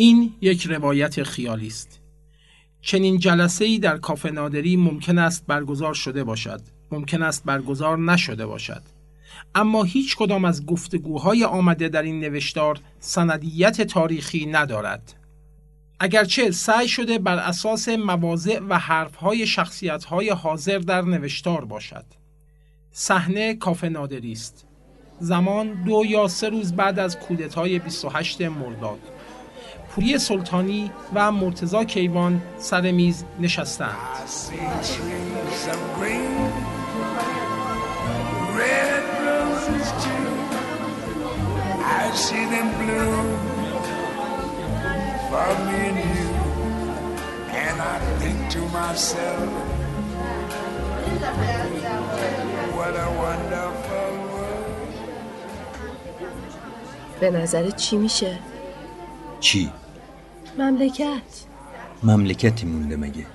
[0.00, 2.00] این یک روایت خیالی است.
[2.80, 6.60] چنین جلسه ای در کافه نادری ممکن است برگزار شده باشد.
[6.92, 8.82] ممکن است برگزار نشده باشد.
[9.54, 15.14] اما هیچ کدام از گفتگوهای آمده در این نوشتار سندیت تاریخی ندارد.
[16.00, 22.04] اگرچه سعی شده بر اساس مواضع و حرفهای شخصیتهای حاضر در نوشتار باشد.
[22.90, 24.66] صحنه کافه نادری است.
[25.20, 29.17] زمان دو یا سه روز بعد از کودتای 28 مرداد.
[29.90, 33.96] پوری سلطانی و مرتزا کیوان سر میز نشستند.
[57.20, 58.38] به نظر چی میشه؟
[59.40, 59.70] چی؟
[60.58, 61.44] مملکت.
[62.02, 63.26] مملکتی مونده مگه؟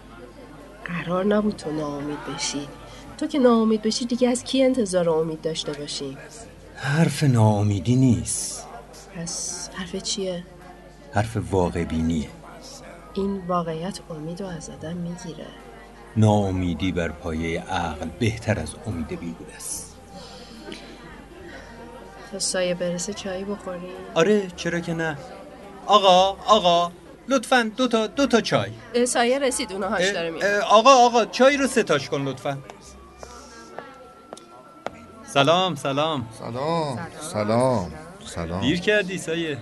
[0.85, 2.67] قرار نبود تو ناامید بشی.
[3.17, 6.17] تو که ناامید بشی دیگه از کی انتظار امید داشته باشیم؟
[6.75, 8.67] حرف ناامیدی نیست.
[9.15, 10.43] پس حرف چیه؟
[11.13, 12.29] حرف واقع بینیه.
[13.13, 15.47] این واقعیت امید رو از آدم می‌گیره.
[16.17, 19.95] ناامیدی بر پایه عقل بهتر از امید بیهود است.
[22.31, 25.17] تا سایه برسه چایی بخوریم آره چرا که نه.
[25.86, 26.92] آقا آقا
[27.28, 28.71] لطفا دو تا دو تا چای.
[29.08, 30.64] سایه رسید اونو هاش داره میاد.
[30.64, 32.58] آقا آقا چای رو ستاش کن لطفا.
[35.27, 36.27] سلام سلام.
[36.39, 37.92] سلام سلام
[38.26, 38.61] سلام.
[38.61, 39.58] دیر کردی سایه.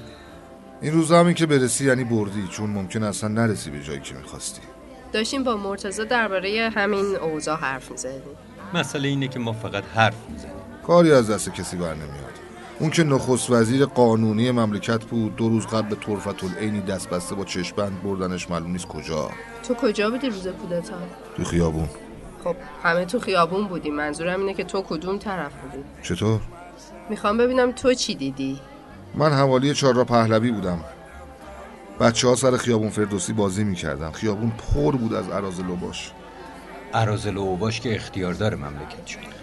[0.81, 4.61] این روزا همین که برسی یعنی بردی چون ممکن اصلا نرسی به جایی که می‌خواستی.
[5.13, 8.21] داشتیم با مرتزا درباره همین اوضاع حرف می‌زدیم.
[8.73, 10.53] مسئله اینه که ما فقط حرف می‌زنیم.
[10.87, 12.30] کاری از دست کسی بر نمیاد.
[12.81, 17.45] اون که نخست وزیر قانونی مملکت بود دو روز قبل طرفت العینی دست بسته با
[17.45, 19.29] چشبند بردنش معلوم نیست کجا.
[19.63, 20.93] تو کجا بودی روز کودتا؟
[21.37, 21.89] تو خیابون.
[22.43, 26.39] خب همه تو خیابون بودیم منظورم اینه که تو کدوم طرف بودی؟ چطور؟
[27.09, 28.59] می‌خوام ببینم تو چی دیدی؟
[29.15, 30.79] من حوالی چهارراه پهلوی بودم.
[31.99, 34.11] بچه ها سر خیابون فردوسی بازی می‌کردن.
[34.11, 36.11] خیابون پر بود از عراض لباش
[36.93, 39.40] عرازل و اوباش که اختیار داره مملکت شد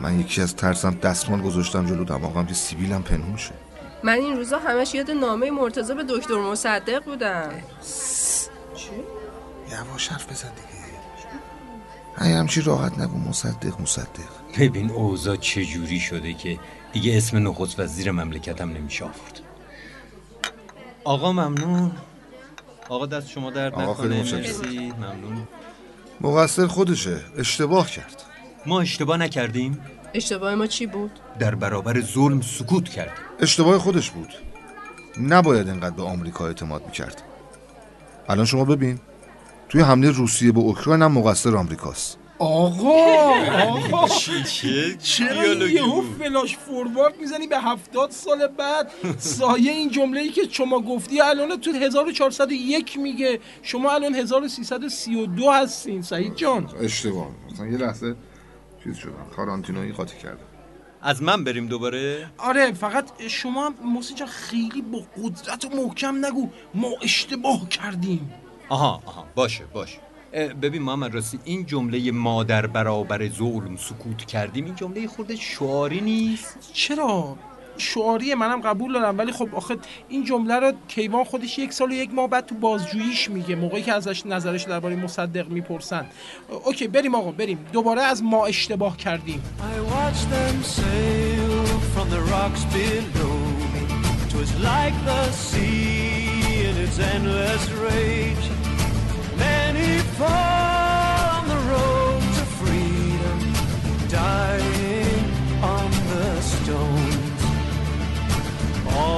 [0.00, 3.52] من یکی از ترسم دستمال گذاشتم جلو دماغم که سیبیلم پنهون شه.
[4.02, 7.50] من این روزا همش یاد نامه مرتضی به دکتر مصدق بودم.
[9.70, 10.78] یواش حرف بزن دیگه.
[12.20, 14.08] ای همچی راحت نگو مصدق مصدق.
[14.58, 16.58] ببین اوضاع چجوری شده که
[16.92, 19.40] دیگه اسم نخست وزیر مملکتم نمیشه آورد.
[21.04, 21.92] آقا ممنون.
[22.88, 24.40] آقا دست شما درد آقا خیلی نکنه.
[24.40, 24.92] مرسی.
[24.92, 25.48] ممنون.
[26.20, 27.20] مقصر خودشه.
[27.38, 28.22] اشتباه کرد.
[28.66, 29.78] ما اشتباه نکردیم؟
[30.14, 34.28] اشتباه ما چی بود؟ در برابر ظلم سکوت کردیم اشتباه خودش بود.
[35.20, 37.22] نباید انقدر به آمریکا اعتماد می‌کرد.
[38.28, 38.98] الان شما ببین.
[39.68, 42.18] توی حمله روسیه به اوکراین هم مقصر آمریکاست.
[42.38, 43.34] آقا!
[43.68, 44.08] آقا!
[44.54, 50.28] چه چرا این یهو فلاش فوروارد می‌زنی به هفتاد سال بعد؟ سایه این جمله ای
[50.28, 53.40] که شما گفتی الان تو 1401 میگه.
[53.62, 56.70] شما الان 1332 هستین سعید جان.
[56.80, 57.28] اشتباه.
[57.52, 58.16] مثلا یه لحظه.
[58.88, 59.26] چیز شدم.
[59.36, 60.44] کارانتینویی قاطی کردم.
[61.02, 66.26] از من بریم دوباره؟ آره فقط شما هم محسن جان خیلی با قدرت و محکم
[66.26, 66.48] نگو.
[66.74, 68.30] ما اشتباه کردیم.
[68.68, 69.26] آها آها.
[69.34, 69.98] باشه باشه.
[70.62, 76.00] ببین محمد راستی این جمله ما در برابر ظلم سکوت کردیم این جمله خورده شعاری
[76.00, 77.36] نیست؟ چرا؟
[77.78, 79.76] شعاری منم قبول دارم ولی خب آخه
[80.08, 83.82] این جمله رو کیوان خودش یک سال و یک ماه بعد تو بازجوییش میگه موقعی
[83.82, 86.06] که ازش نظرش درباره مصدق می‌پرسن.
[86.64, 87.66] اوکی بریم آقا بریم.
[87.72, 89.42] دوباره از ما اشتباه کردیم.
[100.20, 100.67] I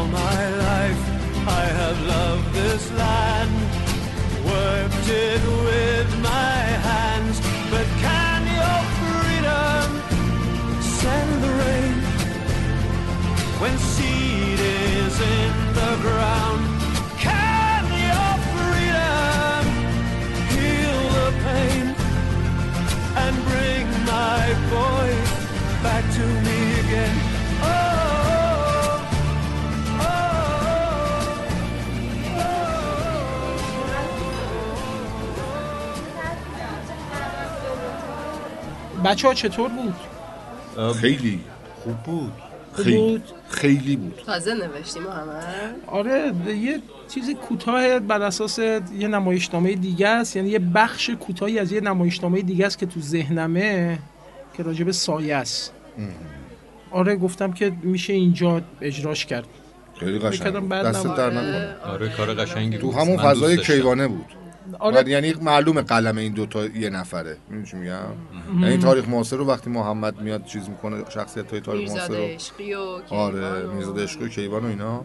[0.01, 1.03] All my life
[1.47, 3.55] I have loved this land,
[4.47, 6.57] worked it with my
[6.89, 7.37] hands.
[7.71, 9.89] But can your freedom
[10.81, 11.97] send the rain
[13.61, 16.70] when seed is in the ground.
[39.05, 39.95] بچه ها چطور بود؟
[40.97, 41.41] خیلی
[41.85, 42.33] خوب بود
[42.77, 49.75] خیلی بود؟ خیلی بود تازه نوشتی محمد آره یه چیز کوتاه بر اساس یه نمایشنامه
[49.75, 53.99] دیگه است یعنی یه بخش کوتاهی از یه نمایشنامه دیگه است که تو ذهنمه
[54.57, 55.73] که راجب سایه است
[56.91, 59.47] آره گفتم که میشه اینجا اجراش کرد
[60.01, 60.71] خیلی قشنگ نبود.
[60.71, 62.93] در نکنه آره کار قشنگی تو.
[62.93, 63.57] همون فضای.
[63.57, 64.27] کیوانه بود
[64.79, 65.11] آره.
[65.11, 67.37] یعنی معلومه قلم این دوتا یه نفره.
[67.49, 67.99] می‌دونی چی میگم؟
[68.61, 72.25] یعنی تاریخ معاصر رو وقتی محمد میاد چیز می‌کنه شخصیت های تاریخ معاصر رو.
[72.25, 72.81] عشقی و
[73.11, 75.05] آره میرزاده عشقی و کیوان و اینا.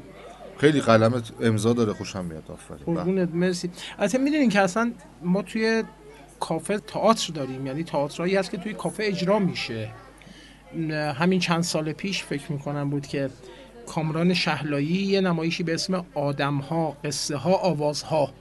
[0.57, 2.85] خیلی قلمت امضا داره خوشم میاد آفرین.
[2.85, 2.95] بله.
[2.95, 3.71] قربونت مرسی.
[3.99, 4.91] البته می‌دونین که اصلا
[5.21, 5.83] ما توی
[6.39, 7.67] کافه تئاتر داریم.
[7.67, 9.89] یعنی تئاترایی هست که توی کافه اجرا میشه.
[11.15, 13.29] همین چند سال پیش فکر می‌کنم بود که
[13.87, 18.33] کامران شهلایی یه نمایشی به اسم آدم ها قصه ها آواز ها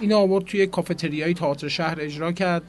[0.00, 2.62] این آورد توی کافتریای تئاتر شهر اجرا کرد.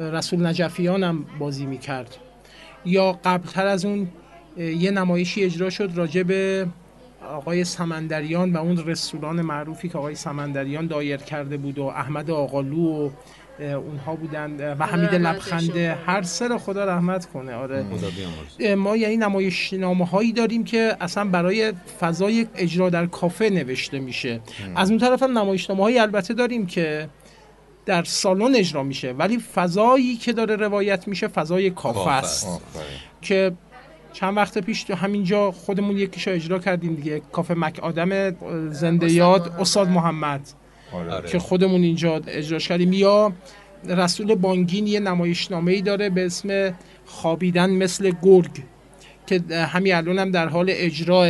[0.00, 2.16] رسول نجفیان هم بازی می‌کرد.
[2.84, 4.08] یا قبلتر از اون
[4.56, 6.66] یه نمایشی اجرا شد راجع به
[7.28, 13.06] آقای سمندریان و اون رستوران معروفی که آقای سمندریان دایر کرده بود و احمد آقالو
[13.06, 13.10] و
[13.60, 15.98] اونها بودن و حمید لبخنده کنه.
[16.06, 17.84] هر سر خدا رحمت کنه آره
[18.74, 24.40] ما یعنی نمایشنامه هایی داریم که اصلا برای فضای اجرا در کافه نوشته میشه
[24.76, 27.08] از اون طرف هم نمایشنامه هایی البته داریم که
[27.86, 32.60] در سالن اجرا میشه ولی فضایی که داره روایت میشه فضای کافه است.
[33.22, 33.52] که
[34.12, 38.30] چند وقت پیش تو همینجا خودمون یکیشو اجرا کردیم دیگه کافه مک آدم
[38.70, 39.60] زنده استاد یاد محمد.
[39.60, 40.61] استاد محمد
[40.92, 41.12] آره.
[41.12, 41.28] آره.
[41.28, 43.32] که خودمون اینجا اجراش کردیم یا
[43.88, 46.74] رسول بانگین یه نمایشنامه ای داره به اسم
[47.06, 48.50] خوابیدن مثل گرگ
[49.26, 51.28] که همین الان هم در حال اجراه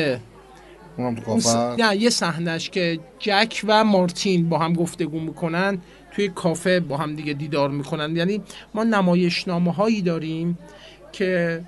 [0.97, 1.83] اونم تو کافه.
[1.83, 5.79] نه یه صحنهش که جک و مارتین با هم گفتگو می‌کنن
[6.11, 8.41] توی کافه با هم دیگه دیدار می‌کنن یعنی
[8.75, 10.59] ما نمایشنامه هایی داریم
[11.13, 11.61] که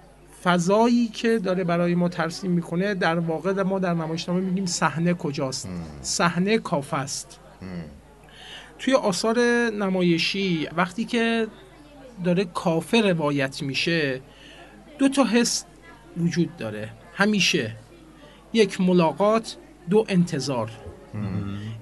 [0.44, 5.69] فضایی که داره برای ما ترسیم می‌کنه در واقع ما در نمایشنامه میگیم صحنه کجاست
[6.02, 7.41] صحنه کافه است
[8.78, 9.38] توی آثار
[9.70, 11.46] نمایشی وقتی که
[12.25, 14.20] داره کافه روایت میشه
[14.99, 15.64] دو تا حس
[16.16, 16.90] وجود داره.
[17.14, 17.76] همیشه.
[18.52, 19.56] یک ملاقات
[19.90, 20.70] دو انتظار.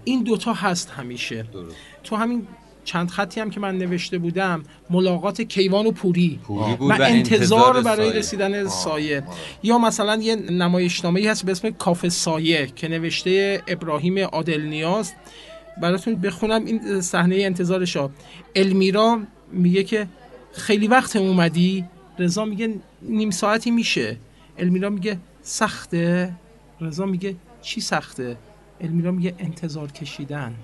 [0.05, 1.43] این دوتا هست همیشه.
[1.43, 1.77] درست.
[2.05, 2.47] تو همین
[2.85, 6.41] چند خطی هم که من نوشته بودم ملاقات کیوان و پوری.
[6.43, 8.19] پوری بود و و انتظار انتظار برای سایه.
[8.19, 9.23] رسیدن سایه.
[9.63, 15.13] یا مثلا یه نمایشنامه ای هست به اسم کافه سایه که نوشته ابراهیم عادل نیاز
[15.81, 18.11] براتون بخونم این صحنه انتظارشا
[18.57, 19.21] المیرا
[19.53, 20.09] میگه که
[20.53, 21.85] خیلی وقت اومدی.
[22.19, 24.17] رضا میگه نیم ساعتی میشه.
[24.59, 26.33] المیرا میگه سخته.
[26.81, 28.37] رضا میگه چی سخته؟
[28.81, 30.55] المیرا میگه انتظار کشیدن.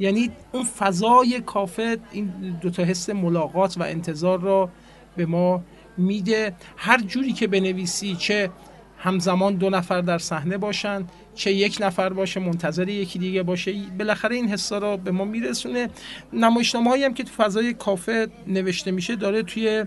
[0.00, 2.26] یعنی اون فضای کافه این
[2.60, 4.70] دوتا حس ملاقات و انتظار را
[5.16, 5.62] به ما
[5.96, 6.54] میده.
[6.76, 8.50] هر جوری که بنویسی چه
[8.98, 11.04] همزمان دو نفر در صحنه باشن
[11.38, 15.88] چه یک نفر باشه منتظر یکی دیگه باشه بالاخره این حسا را به ما میرسونه.
[16.32, 19.84] نمایشنامه هایی هم که تو فضای کافه نوشته میشه داره توی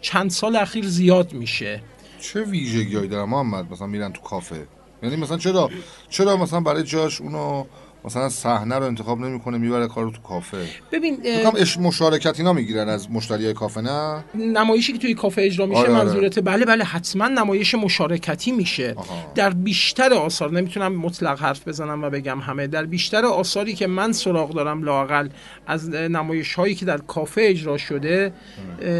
[0.00, 1.82] چند سال اخیر زیاد میشه.
[2.20, 4.66] چه ویژگیایی داره محمد؟ مثلا میرن تو کافه.
[5.02, 5.70] یعنی مثلا چرا
[6.10, 7.64] چرا مثلا برای جاش اونو
[8.04, 10.66] مثلا صحنه رو انتخاب نمی‌کنه می‌بره کارو تو کافه.
[10.92, 11.18] ببین
[11.56, 15.94] اش مشارکت اینا می‌گیرن از مشتری کافه نه؟ نمایشی که توی کافه اجرا میشه آره،
[15.94, 16.04] آره.
[16.04, 18.94] منظورته بله بله حتما نمایش مشارکتی میشه.
[18.96, 19.32] آها.
[19.34, 24.12] در بیشتر آثار نمی‌تونم مطلق حرف بزنم و بگم همه در بیشتر آثاری که من
[24.12, 25.28] سراغ دارم لاقل
[25.66, 28.32] از نمایش هایی که در کافه اجرا شده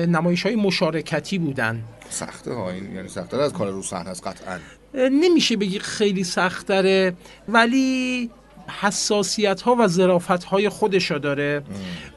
[0.09, 1.83] نمایش های مشارکتی بودن.
[2.11, 4.59] سخته ها این یعنی سخته از کار رو صحنه است قطعا.
[4.95, 7.14] نمیشه بگی خیلی سختره
[7.49, 8.31] ولی
[8.69, 11.63] حساسیت ها و ظرافت های خودشو داره.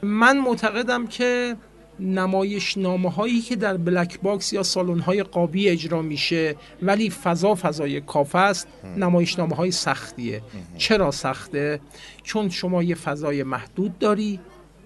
[0.02, 1.56] من معتقدم که
[2.00, 7.54] نمایش نامه هایی که در بلک باکس یا سالن های قابی اجرا میشه ولی فضا
[7.54, 10.42] فضای کافه است نمایش نامه های سختیه
[10.78, 11.80] چرا سخته؟
[12.22, 14.40] چون شما یه فضای محدود داری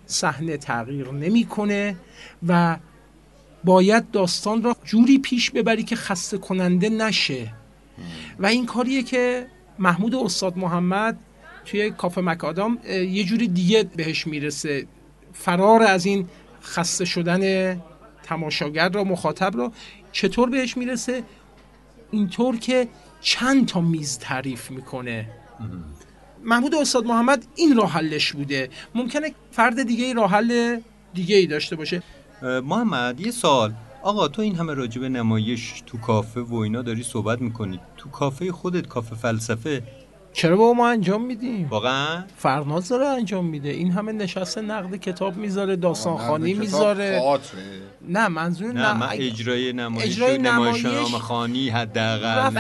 [0.07, 1.97] صحنه تغییر نمی‌کنه
[2.49, 2.77] و
[3.65, 7.53] باید داستان را جوری پیش ببری که خسته کننده نشه
[8.39, 9.47] و این کاریه که
[9.79, 11.19] محمود استاد محمد
[11.67, 14.87] توی کافه مکادام یه جوری دیگه بهش می‌رسه.
[15.33, 16.29] فرار از این
[16.63, 17.75] خسته شدن
[18.23, 19.73] تماشاگر را مخاطب را
[20.13, 21.23] چطور بهش می‌رسه؟
[22.11, 22.89] اینطور که
[23.21, 25.29] چند تا میز تعریف می‌کنه.
[26.45, 28.69] محمود استاد محمد این راه حلش بوده.
[28.95, 30.81] ممکنه فرد دیگه ای راه حل
[31.15, 32.03] دیگه ای داشته باشه.
[32.43, 37.41] محمد یه سال آقا تو این همه راجب نمایش تو کافه و اینا داری صحبت
[37.41, 37.81] می‌کنی.
[37.97, 39.83] تو کافه خودت کافه فلسفه
[40.37, 45.37] چرا با ما انجام میدیم واقعا فرناز داره انجام میده این همه نشسته نقد کتاب
[45.37, 47.23] می‌ذاره داستان خانی می‌ذاره.
[48.09, 52.51] نه منظور نه من اگه- اجرای نمایش اجرای نمایش خانی حداقل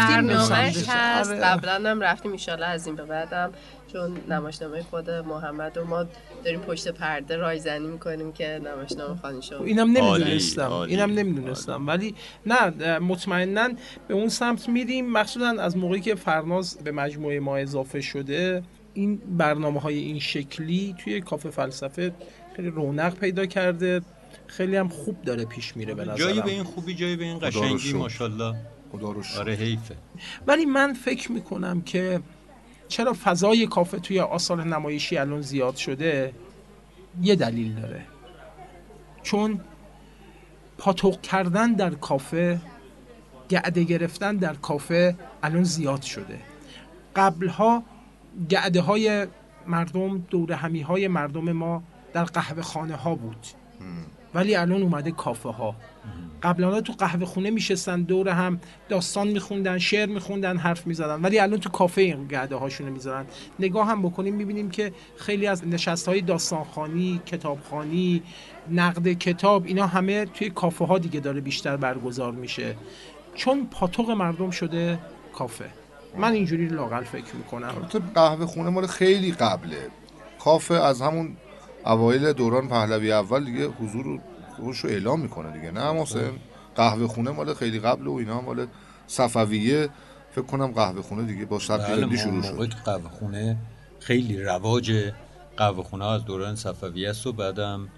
[0.40, 0.84] سمتش.
[0.88, 1.40] هست آره.
[1.40, 3.50] قبلا هم رفتیم ایشالا از این به بعدم
[3.92, 6.04] چون نمایشنامه خود محمد و ما
[6.44, 9.62] داریم پشت پرده رایزنی می‌کنیم که نمایشنامه خانی شد.
[9.64, 10.72] اینم نمی‌دونستم.
[10.72, 11.86] اینم نمی‌دونستم.
[11.86, 12.14] ولی
[12.46, 13.68] نه مطمئنا
[14.08, 15.10] به اون سمت میریم.
[15.12, 18.62] مخصوصا از موقعی که فرناز به مجموعه ما اضافه شده
[18.94, 22.12] این برنامه های این شکلی توی کافه فلسفه
[22.56, 24.02] خیلی رونق پیدا کرده.
[24.46, 26.48] خیلی هم خوب داره پیش میره به جایی به نظرم.
[26.48, 27.92] این خوبی جایی به این قشنگی.
[27.92, 28.54] ماشاءالله.
[28.92, 29.38] خدا رو شکر.
[29.38, 29.94] آره حیفه.
[30.46, 32.20] ولی من فکر می‌کنم که
[32.88, 36.32] چرا فضای کافه توی آثار نمایشی الان زیاد شده
[37.22, 38.02] یه دلیل داره.
[39.22, 39.60] چون
[40.78, 42.60] پاتوق کردن در کافه
[43.48, 46.38] گعده گرفتن در کافه الان زیاد شده.
[47.16, 47.82] قبلها
[48.50, 49.26] گعده های
[49.66, 53.46] مردم دور همی های مردم ما در قهوه خانه ها بود
[54.34, 55.74] ولی الان اومده کافه ها
[56.42, 61.22] قبلا تو قهوه خونه میشستن دور هم داستان میخوندن شعر میخوندن حرف می‌زدن.
[61.22, 63.26] ولی الان تو کافه این گرده هاشونو می‌ذارن.
[63.58, 68.22] نگاه هم بکنیم می‌بینیم که خیلی از نشست های داستانخانی کتابخانی
[68.70, 72.76] نقد کتاب اینا همه توی کافه ها دیگه داره بیشتر برگزار میشه.
[73.34, 74.98] چون پاتوق مردم شده
[75.34, 75.64] کافه.
[76.18, 77.68] من اینجوری لاقل فکر می‌کنم.
[77.68, 79.88] البته قهوه خونه مال خیلی قبله.
[80.44, 81.36] کافه از همون
[81.86, 84.20] اوایل دوران پهلوی اول دیگه حضور
[84.56, 85.70] خودش رو اعلام می‌کنه دیگه.
[85.70, 86.30] نه محسن
[86.76, 88.66] قهوه خونه مال خیلی قبل و اینا مال
[89.06, 89.88] صفویه.
[90.32, 92.74] فکر کنم قهوه خونه دیگه با سبک بله هندی ما شروع شد.
[92.84, 93.56] قهوه خونه
[94.00, 95.12] خیلی رواج
[95.56, 97.88] قهوه خونه از دوران صفویه است و بعدم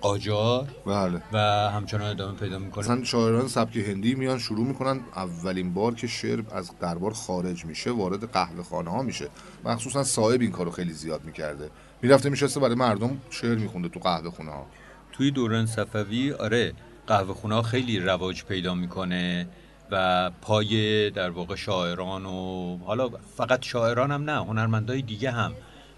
[0.00, 1.22] قاجار بله.
[1.32, 1.38] و
[1.70, 2.84] همچنان ادامه پیدا می‌کنه.
[2.84, 7.90] مثلا شاعران سبک هندی میان شروع می‌کنن اولین بار که شعر از دربار خارج میشه
[7.90, 9.28] وارد قهوه خانه ها میشه.
[9.64, 11.70] مخصوصا صاحب این کارو خیلی زیاد می‌کرده.
[12.02, 14.66] می‌رفته میشسته برای مردم شعر میخونده تو قهوه خونه ها.
[15.14, 16.72] توی دوران صفوی آره
[17.06, 19.46] قهوه خونه خیلی رواج پیدا می‌کنه
[19.90, 25.52] و پای در واقع شاعران و حالا فقط شاعران هم نه هنرمندای دیگه هم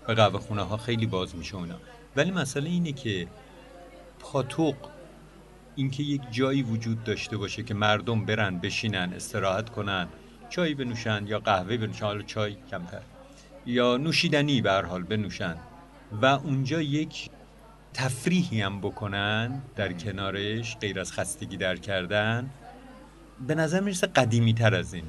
[0.06, 1.74] به قهوه خونه ها خیلی باز میشه اونا
[2.16, 3.26] ولی مسئله اینه که
[4.18, 4.76] پاتوق
[5.76, 10.08] اینکه یک جایی وجود داشته باشه که مردم برن بشینن استراحت کنن
[10.50, 13.02] چای بنوشن یا قهوه بنوشن حالا چای کمتر
[13.66, 15.56] یا نوشیدنی به حال بنوشن
[16.22, 17.30] و اونجا یک
[17.96, 22.50] تفریحی هم بکنن در کنارش غیر از خستگی در کردن
[23.46, 25.04] به نظر می‌رسه قدیمی تر از این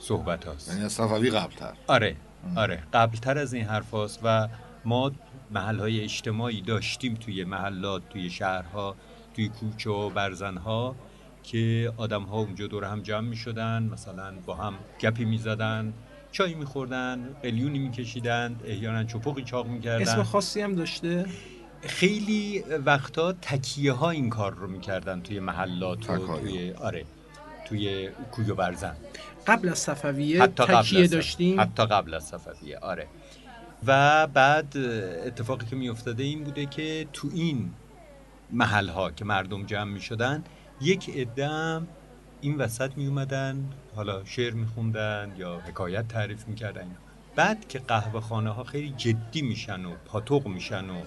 [0.00, 0.68] صحبت هاست.
[0.68, 1.72] یعنی از صفوی قبلتر.
[1.86, 2.16] آره
[2.56, 4.48] آره قبلتر از این حرف هاست و
[4.84, 5.12] ما
[5.50, 8.96] محل های اجتماعی داشتیم توی محلات توی شهرها
[9.34, 10.94] توی کوچه و برزنها
[11.42, 15.92] که آدم ها اونجا دور هم جمع می شدن مثلا با هم گپی می زدن
[16.32, 21.26] چای می خوردن قلیونی می کشیدن احیانا چپقی چاق می اسم کردن خاصی هم داشته؟
[21.86, 26.38] خیلی وقتا تکیه ها این کار رو می‌کردن توی محلات و.
[26.38, 27.04] توی آره
[27.64, 28.96] توی کوی و برزن.
[29.46, 33.06] قبل از صفویه حتی تکیه داشتیم؟ حتی قبل از صفویه آره.
[33.86, 34.76] و بعد
[35.26, 37.70] اتفاقی که میافتاده این بوده که تو این
[38.50, 40.44] محل ها که مردم جمع می شدن
[40.80, 41.88] یک عدم
[42.40, 46.96] این وسط می اومدن حالا شعر می خوندن یا حکایت تعریف می کردن
[47.36, 51.02] بعد که قهوه خانه ها خیلی جدی میشن و پاتوق میشن و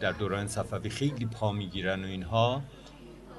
[0.00, 2.62] در دوران صفوی خیلی پا می‌گیرن و اینها.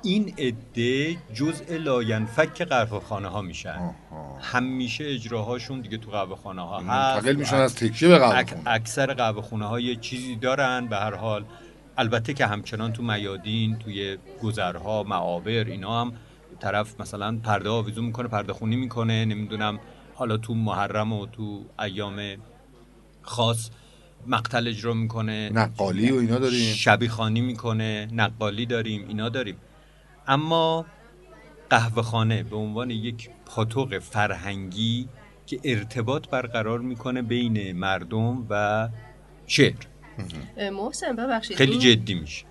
[0.04, 3.96] این عده جزء لاینفک قهوه خانه ها میشن.
[4.42, 9.14] همیشه اجراهاشون دیگه تو قهوه خانه ها هست میشن از تکیه به قهوه اک- اکثر
[9.14, 11.46] قهوه خونه ها یه چیزی دارن به هر حال.
[11.98, 16.14] البته که همچنان تو میادین توی گذرها معابر اینا هم
[16.60, 19.26] طرف مثلا پرده آویزون می‌کنه پرده خونی می‌کنه.
[19.26, 19.80] نمی‌دونم
[20.16, 22.22] حالا تو محرم و تو ایام
[23.22, 23.70] خاص
[24.28, 25.50] مقتل اجرا می‌کنه.
[25.54, 26.74] نقالی و اینا داریم.
[26.74, 28.08] شبیه خوانی می‌کنه.
[28.12, 29.08] نقالی داریم.
[29.08, 29.58] اینا داریم.
[30.28, 30.86] اما
[31.70, 35.08] قهوه خانه به عنوان یک پاتوق فرهنگی
[35.46, 38.90] که ارتباط برقرار می‌کنه بین مردم و
[39.48, 39.74] شعر
[40.72, 41.58] محسن ببخشید.
[41.58, 42.46] خیلی جدی میشه.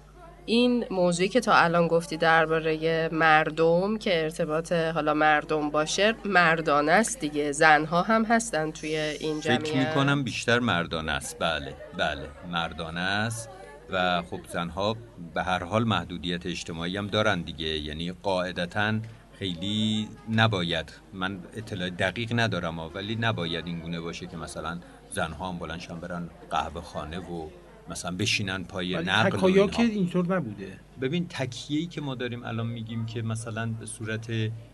[0.47, 7.20] این موضوعی که تا الان گفتی درباره مردم که ارتباط حالا مردم باشه مردانه است
[7.20, 7.52] دیگه.
[7.52, 9.66] زنها هم هستن توی این جمعیت.
[9.66, 11.38] فکر می‌کنم بیشتر مردانه است.
[11.38, 12.28] بله بله.
[12.52, 13.50] مردانه است
[13.90, 14.97] و خب زنها
[15.35, 17.78] به هر حال محدودیت اجتماعی هم دارن دیگه.
[17.78, 18.94] یعنی قاعدتا
[19.38, 20.92] خیلی نباید.
[21.12, 24.78] من اطلاع دقیق ندارم ولی نباید این گونه باشه که مثلا
[25.11, 27.49] زنها هم بلندشن برن قهوه خانه و
[27.90, 29.66] مثلا بشینن پای نقل تکایا.
[29.66, 34.26] که اینطور نبوده ببین تکیه‌ای که ما داریم الان میگیم که مثلا به صورت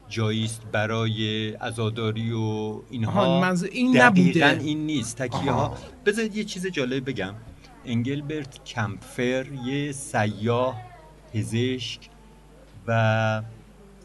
[0.08, 4.64] جاییست برای عزاداری و اینها منظور این دقیقاً نبوده.
[4.64, 5.74] این نیست تکیه ها
[6.06, 7.34] بذارید یه چیز جالب بگم
[7.84, 10.82] انگلبرت کمپفر یه سیاه
[11.34, 12.00] پزشک
[12.86, 13.42] و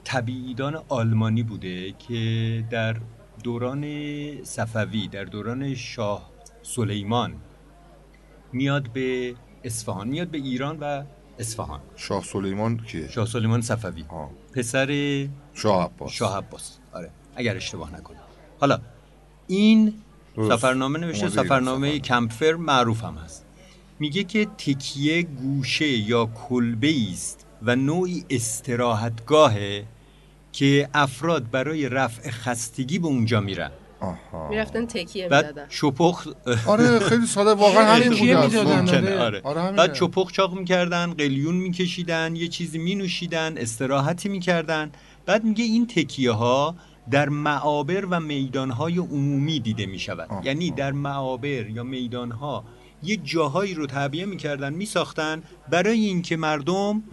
[0.04, 2.96] طبیعیدان آلمانی بوده که در
[3.44, 3.84] دوران
[4.44, 6.30] صفوی در دوران شاه
[6.62, 7.34] سلیمان
[8.54, 11.04] میاد به اصفهان میاد به ایران و
[11.40, 11.80] اصفهان.
[11.96, 14.06] شاه سلیمان کیه شاه سلیمان صفوی.
[14.10, 14.30] آه.
[14.54, 14.88] پسر
[15.54, 16.12] شاه عباس.
[16.12, 16.78] شاه عباس.
[16.94, 18.18] آره اگر اشتباه نکنم.
[18.60, 18.80] حالا
[19.48, 19.94] این
[20.36, 20.56] درست.
[20.58, 22.00] سفرنامه نوشته سفرنامه سفر.
[22.00, 23.46] کمپفر معروف هم هست.
[24.00, 29.86] میگه که تکیه گوشه یا کلبه است و نوعی استراحتگاهه
[30.52, 33.72] که افراد برای رفع خستگی به اونجا میرن.
[34.02, 36.28] آها می‌رفتن تکیه بعد می‌دادن چپخ
[36.68, 38.36] آره خیلی ساده واقعا همین.
[38.36, 39.42] ممکنه آره.
[39.44, 39.72] آره.
[39.72, 44.92] بعد چپخ چاق می‌کردن قلیون میکشیدن یه چیزی مینوشیدن استراحتی می‌کردن
[45.26, 46.76] بعد میگه این تکیه ها
[47.12, 50.30] در معابر و میدانهای عمومی دیده می‌شود.
[50.44, 52.64] یعنی در معابر یا میدانها
[53.04, 57.04] یه جاهایی رو تعبیه می‌کردن میساختن برای اینکه مردم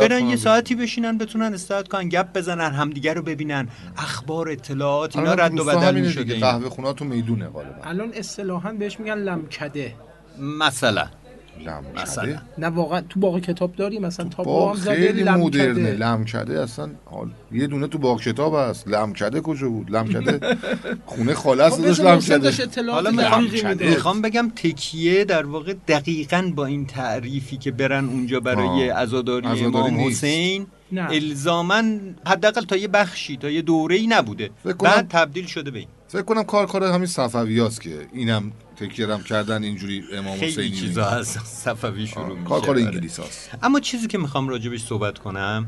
[0.00, 0.36] برن یه.
[0.36, 5.64] ساعتی بشینن بتونن استراحت کنن گپ بزنن همدیگه رو ببینن اخبار اطلاعات اینا رد و
[5.64, 6.40] بدل می‌شده.
[6.40, 9.94] قهوه خونه تو می‌دونه غالبا الان اصطلاحا بهش میگن لمکده
[10.38, 11.06] مثلا
[11.96, 12.24] مثلا.
[12.24, 15.92] لمکده نه واقعا تو باغ کتاب داری مثلا تابلو باغ هم زده خیلی مدرنه لمکده
[15.92, 20.56] لمکده اصلا حال یه دونه تو باغ کتاب هست لمکده کجا بود لمکده
[21.06, 26.66] خونه خاله است خب داشت لمکده اطلاعات حالا می‌خوام بگم تکیه در واقع دقیقا با
[26.66, 28.88] این تعریفی که برن اونجا برای.
[28.88, 30.00] عزاداری امام.
[30.00, 31.10] حسین نه.
[31.10, 31.82] الزاما
[32.26, 36.42] حداقل تا یه بخشی تا یه دوره‌ای نبوده بعد تبدیل شده به این فکر کنم
[36.42, 42.06] کار کار همین صفویاست که اینم تکیرم کردن اینجوری امام خیلی حسینی چیزا از صفوی
[42.06, 42.84] شروع میشه کار کار آره.
[42.84, 45.66] انگلیس هست اما چیزی که می‌خوام راجبش صحبت کنم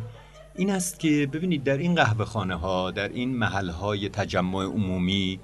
[0.56, 5.40] این است که ببینید در این قهوه خانه ها در این محل های تجمع عمومی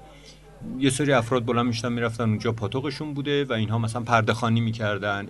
[0.79, 5.27] یه سری افراد بلند میشتن می‌رفتن اونجا پاتوقشون بوده و اینها مثلا پرده خانی می‌کردن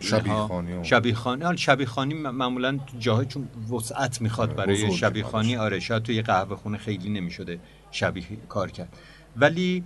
[0.83, 5.55] شبیه خانی حال شبیه خانی معمولا تو جاهای چون وسعت می‌خواد آره، برای شبیه خانی.
[5.55, 7.59] آره شاید توی قهوه خونه خیلی نمی‌شده
[7.91, 8.97] شبیه کار کرد.
[9.37, 9.83] ولی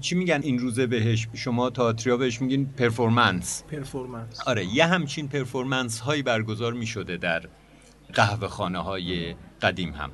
[0.00, 3.64] چی میگن این روزه بهش؟ شما تئاتریا بهش میگین پرفورمنس.
[3.70, 4.40] پرفورمنس.
[4.46, 7.42] آره یه همچین پرفورمنس هایی برگزار می شده در
[8.12, 10.10] قهوه خانه های قدیم هم.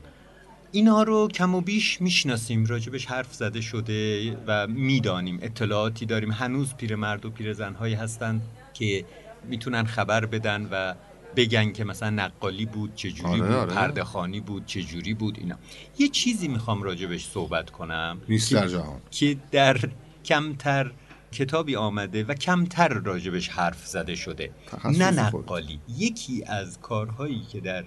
[0.73, 5.39] اینها رو کم و بیش می‌شناسیم راجبش حرف زده شده و می‌دانیم.
[5.43, 6.31] اطلاعاتی داریم.
[6.31, 8.43] هنوز پیرمرد و پیرزنهایی هستند
[8.75, 9.05] که
[9.45, 10.95] می‌تونن خبر بدن و
[11.37, 13.75] بگن که مثلا نقالی بود چجوری آره، بود آره.
[13.75, 15.57] پرده خانی بود چجوری بود اینا.
[15.99, 19.01] یه چیزی می‌خوام راجبش صحبت کنم نیست که- در جهان.
[19.11, 19.81] که در
[20.25, 20.93] کمتر
[21.33, 24.51] کتابی آمده و کمتر راجبش حرف زده شده.
[24.85, 25.11] نه.
[25.11, 25.81] نقالی.
[25.89, 27.85] یکی از کارهایی که در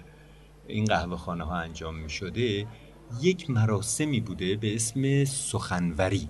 [0.66, 2.66] این قهوه خانه ها انجام می شده
[3.20, 6.28] یک مراسمی بوده به اسم سخنوری.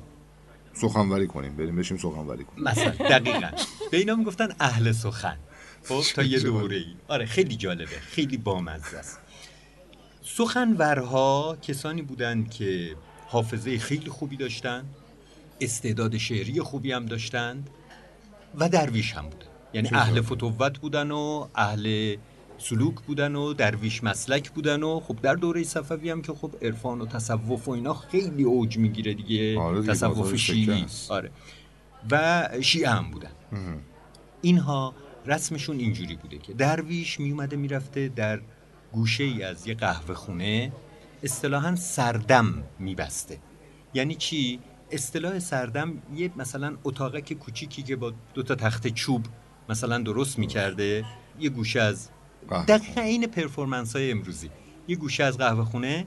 [0.72, 1.56] سخنوری کنیم.
[1.56, 2.64] بریم بشیم سخنوری کنیم.
[2.64, 3.50] مثلا دقیقا.
[3.90, 5.36] به اینا می‌گفتن اهل سخن.
[5.84, 6.40] خب تا یه.
[6.40, 9.18] دوره ای آره خیلی جالبه خیلی بامزه است
[10.22, 14.94] سخنورها کسانی بودند که حافظه خیلی خوبی داشتند
[15.60, 17.70] استعداد شعری خوبی هم داشتند
[18.54, 20.20] و درویش هم بودن یعنی اهل.
[20.20, 22.16] فتوت بودن و اهل
[22.58, 27.00] سلوک بودن و درویش مسلک بودن و خب در دوره صفوی هم که خب عرفان
[27.00, 30.86] و تصوف و اینا خیلی اوج می‌گیره دیگه آره دیگه، تصوف شیعی.
[31.08, 31.30] آره
[32.10, 33.30] و شیعه هم بودن
[34.42, 34.94] اینها
[35.26, 38.40] رسمشون اینجوری بوده که درویش میومده می‌رفته در
[38.92, 40.72] گوشه ای از یه قهوه خونه
[41.22, 43.38] اصطلاحا سردم میبسته.
[43.94, 49.26] یعنی چی؟ اصطلاح سردم یه مثلا اتاقک کوچیکی که با دو تا تخت چوب
[49.68, 51.04] مثلا درست می‌کرده
[51.40, 52.08] یه گوشه از
[52.68, 54.50] دقیقا این پرفورمنس های امروزی.
[54.88, 56.06] یه گوشه از قهوه خونه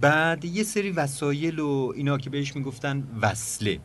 [0.00, 3.80] بعد یه سری وسایل و اینا که بهش می‌گفتن وصله.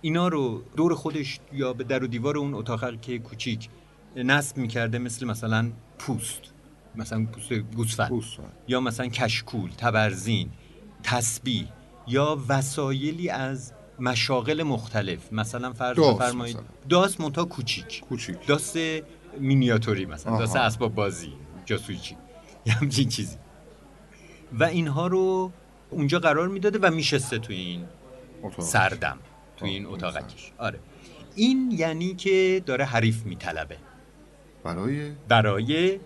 [0.00, 3.68] اینا رو دور خودش یا به در و دیوار اون اتاق که کوچیک
[4.16, 6.40] نصب می‌کرده مثل مثلا پوست
[6.94, 8.38] مثلا پوست گوسفند پوست.
[8.68, 10.50] یا مثلا کشکول تبرزین
[11.02, 11.68] تسبیح
[12.06, 15.32] یا وسایلی از مشاغل مختلف.
[15.32, 16.58] مثلا فرض داس بفرمایید.
[16.88, 18.00] داس منتها کوچیک.
[18.08, 18.46] کوچیک.
[18.46, 18.78] داست
[19.40, 20.40] مینیاتوری مثلا آها.
[20.40, 21.32] داست اسباب بازی
[21.64, 22.16] جاسویچی
[22.66, 23.36] یه همچین چیزی.
[24.52, 25.52] و اینها رو
[25.90, 27.84] اونجا قرار می‌داده و میشسته توی این
[28.42, 28.60] اتاق.
[28.60, 29.18] سردم
[29.56, 30.78] توی این آه، اتاقکش آره.
[31.34, 33.76] این یعنی که داره حریف میطلبه.
[34.66, 36.00] برای برای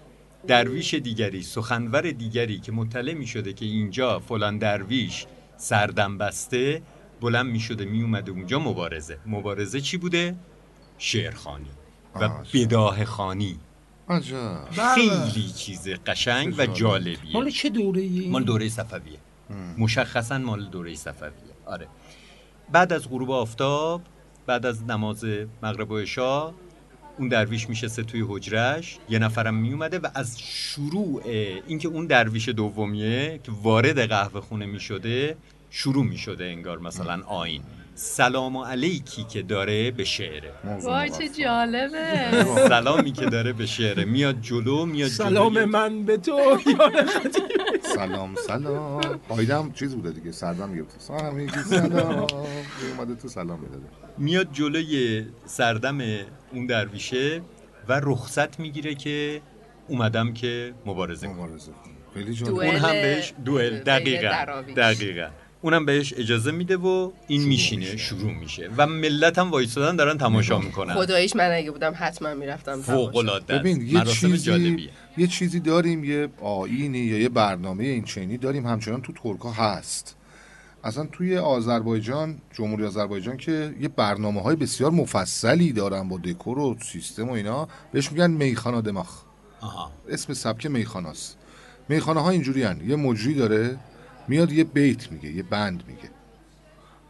[0.47, 6.83] درویش دیگری سخنور دیگری که مطلع می شده که اینجا فلان درویش سردم بسته
[7.21, 9.19] بلند می شده می اومده اونجا مبارزه.
[9.27, 10.37] مبارزه چی بوده؟
[10.99, 11.71] شعرخانی
[12.15, 13.59] و بداه خانی.
[14.09, 14.71] عجب.
[14.95, 17.35] خیلی چیز قشنگ و جالبیه.
[17.35, 19.19] مال چه دوره ای؟ مال دوره صفویه.
[19.79, 21.33] مشخصا مال دوره صفویه.
[21.67, 21.89] آره.
[22.73, 24.03] بعد از غروب آفتاب
[24.47, 25.25] بعد از نماز
[25.63, 26.55] مغرب و عشا
[27.19, 31.23] اون درویش میشسته توی حجرش یه نفرم میومده و از شروع
[31.67, 35.37] اینکه اون درویش دومیه که وارد قهوه خونه می‌شده
[35.71, 37.63] شروع می‌شده انگار مثلا آین
[38.03, 40.53] سلام علیکی که داره به شعره.
[40.83, 41.29] وای چه.
[41.29, 42.45] جالبه.
[42.69, 44.05] سلامی که داره به شعره.
[44.05, 46.59] میاد جلو میاد سلام جلوی- من به تو
[47.83, 49.01] سلام سلام.
[49.29, 52.27] قایدم چیز بوده دیگه سردم گرفت سلام سلام.
[52.97, 53.79] اومده تو سلام بده.
[54.19, 55.99] میاد جلوی سردم
[56.53, 57.41] اون درویشه
[57.89, 59.41] و رخصت می‌گیره که
[59.89, 61.37] اومدم که مبارزه کنم.
[61.37, 61.97] مبارزه کنیم.
[62.15, 63.79] خیلی اون هم بهش دوئل.
[63.79, 64.63] دقیقا.
[64.77, 65.29] دقیقا.
[65.63, 68.71] اونم بهش اجازه میده و این میشینه شروع میشه.
[68.77, 70.95] و ملت هم وایستادن دارن تماشا می‌کنن.
[70.95, 74.91] خداییش من اگه بودم حتما می‌رفتم فوق العاده ببین یه چیزی جالبیه.
[75.17, 80.17] یه چیزی داریم یه آینی یا یه برنامه این چینی داریم همچنان تو ترکا هست.
[80.85, 86.77] اصلا توی آذربایجان جمهوری آذربایجان که یه برنامه های بسیار مفصلی دارن با دکور و
[86.83, 89.09] سیستم و اینا بهش میگن میخانا دماغ.
[89.61, 89.93] آها.
[90.09, 91.37] اسم سبک میخاناست
[91.89, 92.81] میخانه ها اینجوری هن.
[92.87, 93.79] یه مجری داره
[94.31, 96.11] میاد یه بیت میگه یه بند میگه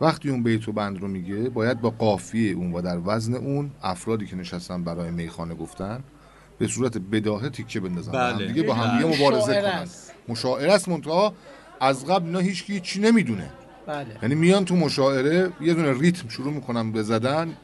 [0.00, 3.70] وقتی اون بیت و بند رو میگه باید با قافیه اون و در وزن اون
[3.82, 6.00] افرادی که نشستن برای میخانه گفتن
[6.58, 8.46] به صورت بداهه تیکه بندازن بله.
[8.46, 9.16] هم دیگه با هم دیگه.
[9.16, 10.14] مبارزه کنن است.
[10.28, 11.34] مشاعر است منتها
[11.80, 13.50] از قبل اینا هیچ کی چی نمی‌دونه
[13.90, 14.16] بله.
[14.22, 17.56] یعنی میان تو مشاعره یه دونه ریتم شروع می‌کنن به زدن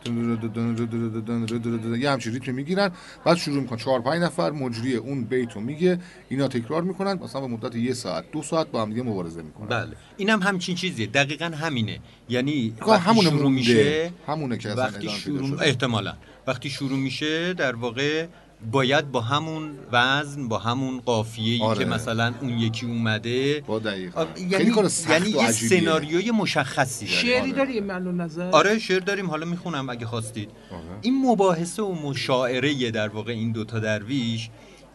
[1.99, 2.91] یه همچین ریتم می‌گیرن
[3.25, 3.79] بعد شروع می‌کنن.
[3.79, 7.93] چهار پنج نفر مجری اون بیت رو میگه اینا تکرار می‌کنن مثلا به مدت یه
[7.93, 9.67] ساعت دو ساعت با هم دیگه مبارزه می‌کنن.
[9.69, 9.97] بله.
[10.17, 11.07] اینم همچین چیزیه.
[11.07, 11.99] دقیقا همینه.
[12.29, 13.59] یعنی همونه شروع مونده.
[13.59, 15.63] میشه همونه که وقتی شروع.
[15.63, 16.15] احتمالا.
[16.47, 18.27] وقتی شروع میشه در واقع
[18.73, 21.79] باید با همون وزن با همون قافیه ای آره.
[21.79, 24.73] که مثلا اون یکی اومده با دقیقا یعنی
[25.09, 25.53] یعنی یه.
[25.53, 27.53] سناریوی مشخصی داره شعری آره.
[27.53, 30.83] داری ملو نظر آره شعر داریم حالا می‌خونم اگه خواستید آره.
[31.03, 34.51] این مباحثه و مشاعره در واقع این دوتا درویش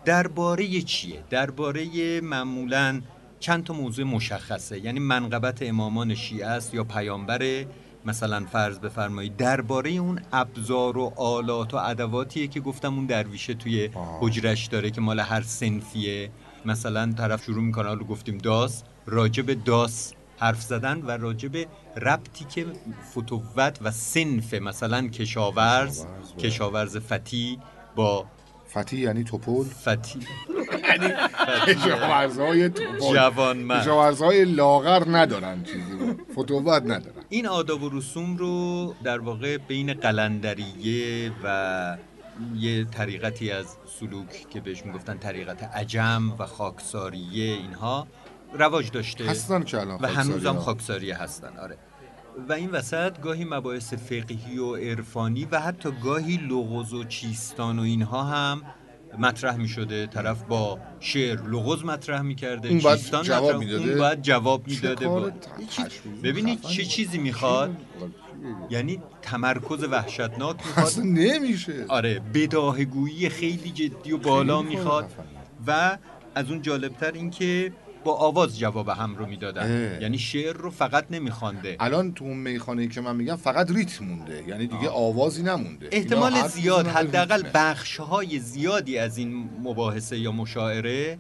[0.05, 3.01] درباره چیه درباره معمولا
[3.39, 7.65] چند تا موضوع مشخصه یعنی منقبت امامان شیعه است یا پیامبر
[8.05, 13.89] مثلا فرض بفرمایید درباره اون ابزار و آلات و ادواتیه که گفتم اون درویشه توی.
[14.19, 16.29] حجرش داره که مال هر سنفیه.
[16.65, 18.83] مثلا طرف شروع می‌کنه حالا گفتیم داس.
[19.05, 21.51] راجب داس حرف زدن و راجب
[21.97, 22.65] ربطی که
[23.11, 26.05] فتوت و سنف مثلا کشاورز
[26.37, 27.59] کشاورز کشاورز فتی
[27.95, 28.25] با
[28.73, 30.19] فتی یعنی توپل؟ فتی.
[31.67, 33.13] کشاورزهای توپل.
[33.13, 33.81] جوانمرد.
[33.81, 35.91] کشاورزهای لاغر ندارن چیزی.
[35.99, 37.20] رو فتوت ندارن.
[37.33, 41.97] این آداب و رسوم رو در واقع بین قلندریه و
[42.55, 43.65] یه طریقتی از
[43.99, 48.07] سلوک که بهش می‌گفتن طریقت عجم و خاکساریه اینها
[48.53, 50.61] رواج داشته هستن که الان و هنوزم خاکساری‌ها.
[50.61, 51.77] خاکساریه هستن آره
[52.49, 57.81] و این وسط گاهی مباحث فقهی و عرفانی و حتی گاهی لغز و چیستان و
[57.81, 58.61] اینها هم
[59.19, 63.97] مطرح می شده طرف با شعر لغز مطرح می کرده اون باید جواب می‌داده؟ اون
[63.97, 64.69] باید جواب با...
[64.69, 66.61] چیز- تشویقی ببینید.
[66.61, 67.77] چه چیزی می‌خواد
[68.69, 75.11] یعنی تمرکز وحشتناک می‌خواد اصلا نمیشه آره بداهگویی خیلی جدی و بالا می‌خواد.
[75.67, 75.97] و
[76.35, 79.97] از اون جالبتر اینکه با آواز جواب هم رو می‌دادن.
[80.01, 81.75] یعنی شعر رو فقط نمیخوانده.
[81.79, 84.43] الان تو اون میخانه که من میگم فقط ریتم مونده.
[84.47, 85.89] یعنی دیگه آوازی نمونده.
[85.91, 87.43] احتمال زیاد حداقل.
[87.53, 91.17] بخش های زیادی از این مباحثه یا مشاعره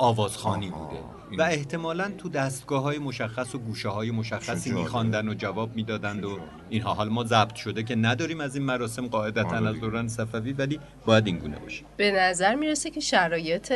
[0.00, 1.00] آوازخانی بوده
[1.38, 4.72] و احتمالا تو دستگاه های مشخص و گوشه های مشخصی.
[4.72, 6.38] میخواندن و جواب می‌دادند و.
[6.70, 9.80] اینها حال ما ضبط شده که نداریم از این مراسم قاعدتا آره از.
[9.80, 13.68] دوران صفوی ولی باید این گونه باشه به نظر می‌رسه که شرایط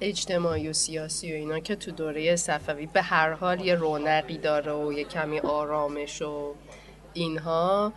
[0.00, 4.72] اجتماعی و سیاسی و اینا که تو دوره صفوی به هر حال یه رونقی داره
[4.72, 6.54] و یه کمی آرامش و
[7.14, 7.92] اینها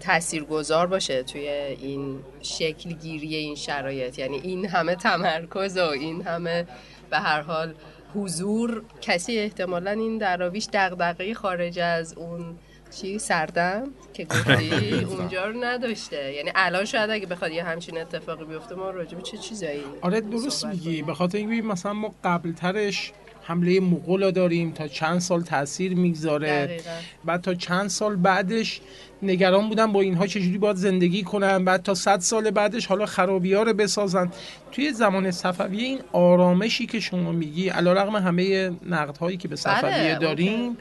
[0.00, 6.22] تأثیر گذار باشه توی این شکل گیری این شرایط یعنی این همه تمرکز و این
[6.22, 6.66] همه
[7.10, 7.74] به هر حال
[8.14, 8.82] حضور.
[9.00, 12.58] کسی احتمالا این دراویش دغدغه خارج از اون
[13.00, 16.32] چی سردم که گفتی اونجا رو نداشته.
[16.32, 20.20] یعنی الان شاید اگه بخواد یه همچین اتفاقی بیفته ما راجع به چه چیزایی آره
[20.20, 20.84] درست میگی.
[20.84, 21.06] کنیم.
[21.06, 23.12] به خاطر اینکه مثلا ما قبل ترش
[23.50, 26.80] حمله مغول رو داریم تا چند سال تاثیر می‌گذاره.
[27.24, 28.80] بعد تا چند سال بعدش
[29.22, 33.54] نگران بودن با اینها چجوری باید زندگی کنن بعد تا صد سال بعدش حالا خرابی
[33.54, 34.30] ها رو بسازن
[34.72, 39.90] توی زمان صفویه این آرامشی که شما میگی علا رقم همه نقدهایی که به صفویه
[39.90, 40.76] بله، داریم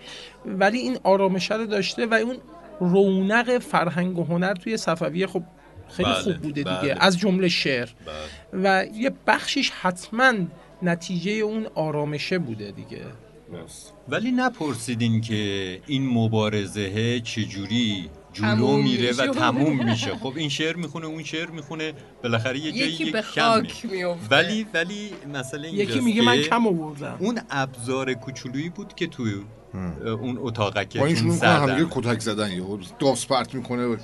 [0.45, 2.37] ولی این آرامشه رو داشته و اون
[2.79, 5.43] رونق فرهنگ و هنر توی صفویه خب
[5.89, 6.97] خیلی بله، خوب بوده دیگه بله.
[6.99, 7.89] از جمله شعر
[8.53, 8.63] بله.
[8.63, 10.33] و یه بخشیش حتما
[10.81, 13.01] نتیجه اون آرامشه بوده دیگه.
[14.09, 19.27] ولی نپرسیدین که این مبارزه چجوری جلو میره و.
[19.27, 20.15] تموم میشه.
[20.15, 25.11] خب این شعر می‌خونه اون شعر می‌خونه بالاخره یه جایی یک کم میفته ولی ولی
[25.33, 27.15] مسئله اینجاست یکی میگه من که کم آوردم.
[27.19, 29.33] اون ابزار کوچولویی بود که توی
[30.05, 33.97] اون اتاقکه با این شروع کتک زدن یهو داس پرت می‌کنه و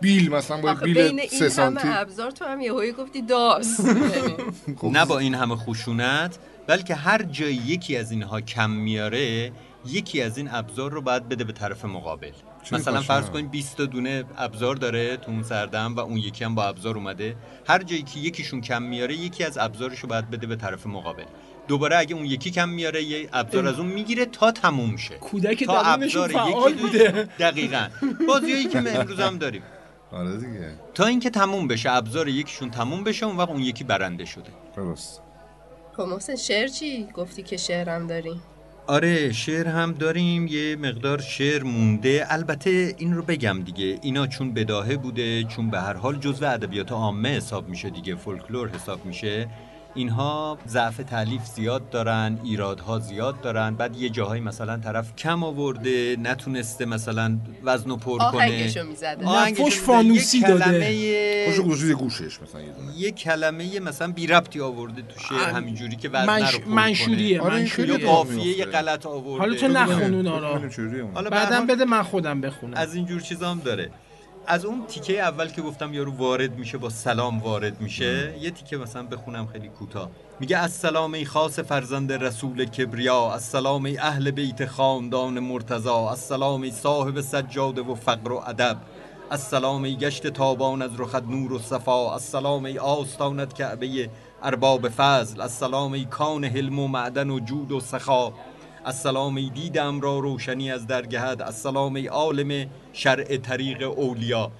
[0.00, 1.88] بیل مثلا با بیل بین سه این سانتی.
[1.88, 3.80] همه ابزار تو هم یهویی گفتی داس
[4.80, 9.52] خب، نه با این همه خشونت بلکه هر جایی یکی از اینها کم میاره
[9.86, 12.30] یکی از این ابزار رو باید بده به طرف مقابل.
[12.72, 16.54] مثلا؟ فرض کنید 20 تا دونه ابزار داره تو اون سردم و اون یکی هم
[16.54, 17.36] با ابزار اومده.
[17.68, 21.24] هر جایی که یکیشون کم میاره یکی از ابزارش رو باید بده به طرف مقابل.
[21.68, 25.14] دوباره اگه اون یکی کم میاره یه ابزار از اون می‌گیره تا تموم شه.
[25.14, 27.28] کودک تا ابزار فعال یکی بوده.
[27.38, 27.88] دقیقا.
[28.28, 29.62] بازیایی که امروز هم داریم.
[30.12, 30.72] آره دیگه.
[30.94, 34.50] تا اینکه تموم بشه ابزار یکیشون تموم بشه اون وقت اون یکی برنده شده.
[34.76, 35.22] درست.
[35.96, 38.40] خب محسن شعر چی؟ گفتی که شعرم داری
[38.86, 40.46] آره شعر هم داریم.
[40.46, 42.26] یه مقدار شعر مونده.
[42.28, 43.98] البته این رو بگم دیگه.
[44.02, 48.14] اینا چون بداهه بوده چون به هر حال جزو ادبیات عامه حساب میشه دیگه.
[48.14, 49.48] فولکلور حساب میشه.
[49.96, 53.74] اینها ضعف تعلیف زیاد دارن ایرادها زیاد دارن.
[53.74, 58.26] بعد یه جاهایی مثلا طرف کم آورده نتونسته مثلا وزن و پر کنه.
[58.26, 59.26] آهنگشو می‌زده.
[59.70, 60.64] فانوسی یه داده.
[60.64, 62.98] کلمه- یه گوشش مثلا یه دونه.
[62.98, 66.52] یه کلمه مثلا بی ربطی آورده تو شعر همینجوری که وزن منش...
[66.52, 68.64] رو پر منشوریه آره، این کنه یا منشوریه اتفاق قافیه میفته.
[68.64, 69.38] غلط آورده.
[69.38, 70.70] حالا تو نخون اونا رو.
[71.14, 72.74] حالا بعدم بده من خودم بخونم.
[72.74, 73.90] از اینجور چیزا هم داره.
[74.48, 78.76] از اون تیکه اول که گفتم یارو وارد میشه با سلام وارد میشه یه تیکه
[78.76, 80.10] مثلا بخونم خیلی کوتاه.
[80.40, 86.70] میگه السلام ای خاص فرزند رسول کبریا السلام ای اهل بیت خاندان مرتضا السلام ای
[86.70, 88.76] صاحب سجاده و فقر و ادب
[89.30, 94.10] السلام ای گشت تابان از رخت نور و صفا السلام ای آستانت کعبه
[94.42, 98.32] ارباب فضل السلام ای کان حلم و معدن و جود و سخا.
[98.86, 104.50] السلام ای دیدم را روشنی از درگهد السلام ای عالم شرع طریق اولیا.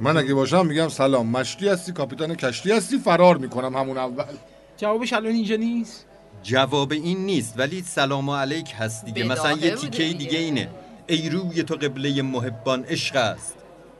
[0.00, 1.26] من اگه باشم میگم سلام.
[1.26, 4.24] مشتی هستی کاپیتان کشتی هستی فرار می‌کنم همون اول.
[4.76, 6.06] جوابش الان اینجا نیست؟
[6.42, 9.24] جواب این نیست ولی سلام علیک هست دیگه.
[9.24, 10.18] مثلا یه تیکه دیگه.
[10.18, 10.68] دیگه اینه.
[11.06, 13.54] ای روی تو قبله محبان عشق است.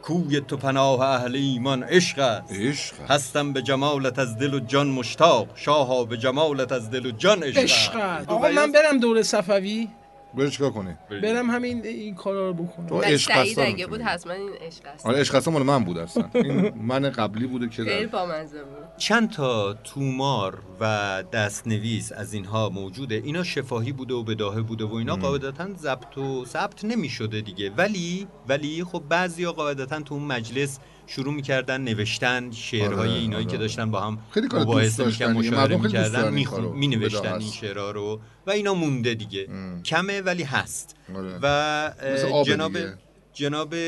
[0.04, 2.52] کوی تو پناه اهل ایمان عشق است.
[2.52, 5.48] عشق هستم به جمالت از دل و جان مشتاق.
[5.54, 8.28] شاها به جمالت از دل و جان عشق عشق است.
[8.28, 9.88] آقا من برم دوره صفوی.
[10.34, 12.86] بری چیکار کنی برم همین این کارا رو بکنم.
[12.86, 15.06] تو عشق هستن اگه بود حتما این عشق است.
[15.06, 16.30] آره عشق هستن مال من بود اصلا.
[16.34, 18.84] این من قبلی بوده که خیلی بامزه بود.
[18.98, 24.94] چند تا تومار و دستنویس از اینها موجوده اینا شفاهی بوده و بداهه بوده و
[24.94, 30.24] اینا قاعدتا ضبط و ثبت نمی شده دیگه ولی ولی خب بعضیا قاعدتا تو اون
[30.24, 33.52] مجلس شروع می‌کردن نوشتن شعرهای آره، اینایی آره.
[33.52, 34.18] که داشتن با هم
[34.52, 35.04] مباحثه.
[35.04, 37.50] می‌کردن مشاوره می‌کردن دارن این.
[37.50, 39.48] شعرها رو و اینا مونده دیگه
[39.84, 41.38] کمه ولی هست آره.
[41.42, 42.98] و جناب دیگه.
[43.32, 43.74] جناب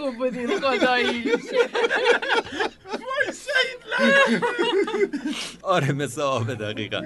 [0.00, 1.24] خوب بود این خدایی
[5.62, 7.00] آره مثل آب دقیقا.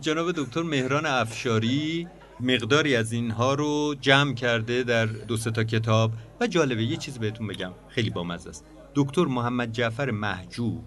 [0.00, 2.08] جناب دکتر مهران افشاری
[2.40, 7.18] مقداری از اینها رو جمع کرده در دو سه تا کتاب و جالبه یه چیز
[7.18, 7.72] بهتون بگم.
[7.88, 8.64] خیلی بامزه است.
[8.94, 10.84] دکتر محمد جعفر محجوب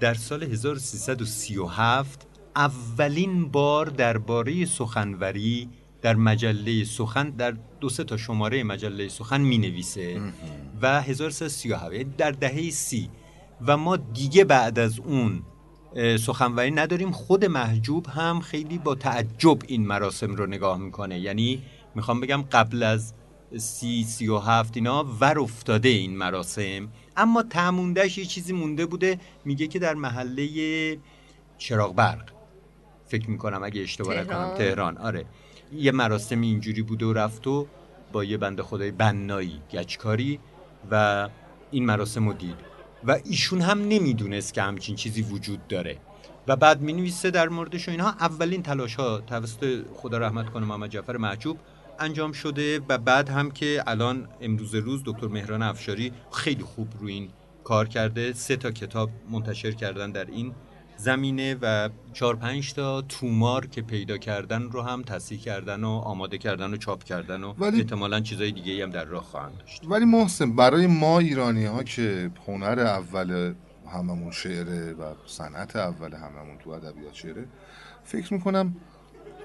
[0.00, 5.68] در سال 1337 اولین بار درباره سخنوری
[6.02, 10.20] در مجله سخن در دو سه تا شماره مجله سخن می نویسه
[10.82, 13.10] و 1337 یعنی در دهه سی.
[13.66, 15.42] و ما دیگه بعد از اون
[16.18, 17.10] سخنوری نداریم.
[17.10, 21.20] خود محجوب هم خیلی با تعجب این مراسم رو نگاه می‌کنه.
[21.20, 21.62] یعنی
[21.94, 23.14] می‌خوام بگم قبل از
[23.56, 26.88] سی سی و هفت اینا ور افتاده این مراسم.
[27.16, 29.20] اما تموندهش یه چیزی مونده بوده.
[29.44, 30.98] میگه که در محله
[31.58, 32.30] چراغ برق.
[33.06, 34.58] فکر می‌کنم اگه اشتباه نکنم تهران.
[34.58, 34.98] تهران.
[34.98, 35.24] آره.
[35.72, 37.66] یه مراسم اینجوری بوده و رفت و
[38.12, 40.40] با یه بنده خدای بنایی گچکاری
[40.90, 41.28] و
[41.70, 42.56] این مراسم رو دید.
[43.04, 45.98] و ایشون هم نمی‌دونست که همچین چیزی وجود داره.
[46.48, 48.10] و بعد می نویسه در موردش و اینها.
[48.10, 51.58] اولین تلاش ها توسط خدا رحمت کنه محمد جعفر محجوب
[51.98, 57.12] انجام شده و بعد هم که الان امروز روز دکتر مهران افشاری خیلی خوب روی
[57.12, 57.28] این
[57.64, 58.32] کار کرده.
[58.32, 60.52] سه تا کتاب منتشر کردن در این
[60.96, 66.38] زمینه و چهار پنج تا تومار که پیدا کردن رو هم تصحیح کردن و آماده
[66.38, 69.82] کردن و چاپ کردن و ولی- احتمالا چیزای دیگه هم در راه خواهند داشت.
[69.88, 73.54] ولی محسن برای ما ایرانی ها که هنر اول
[73.92, 77.46] هممون شعره و صنعت اول هممون تو ادبیات شعره
[78.04, 78.76] فکر می‌کنم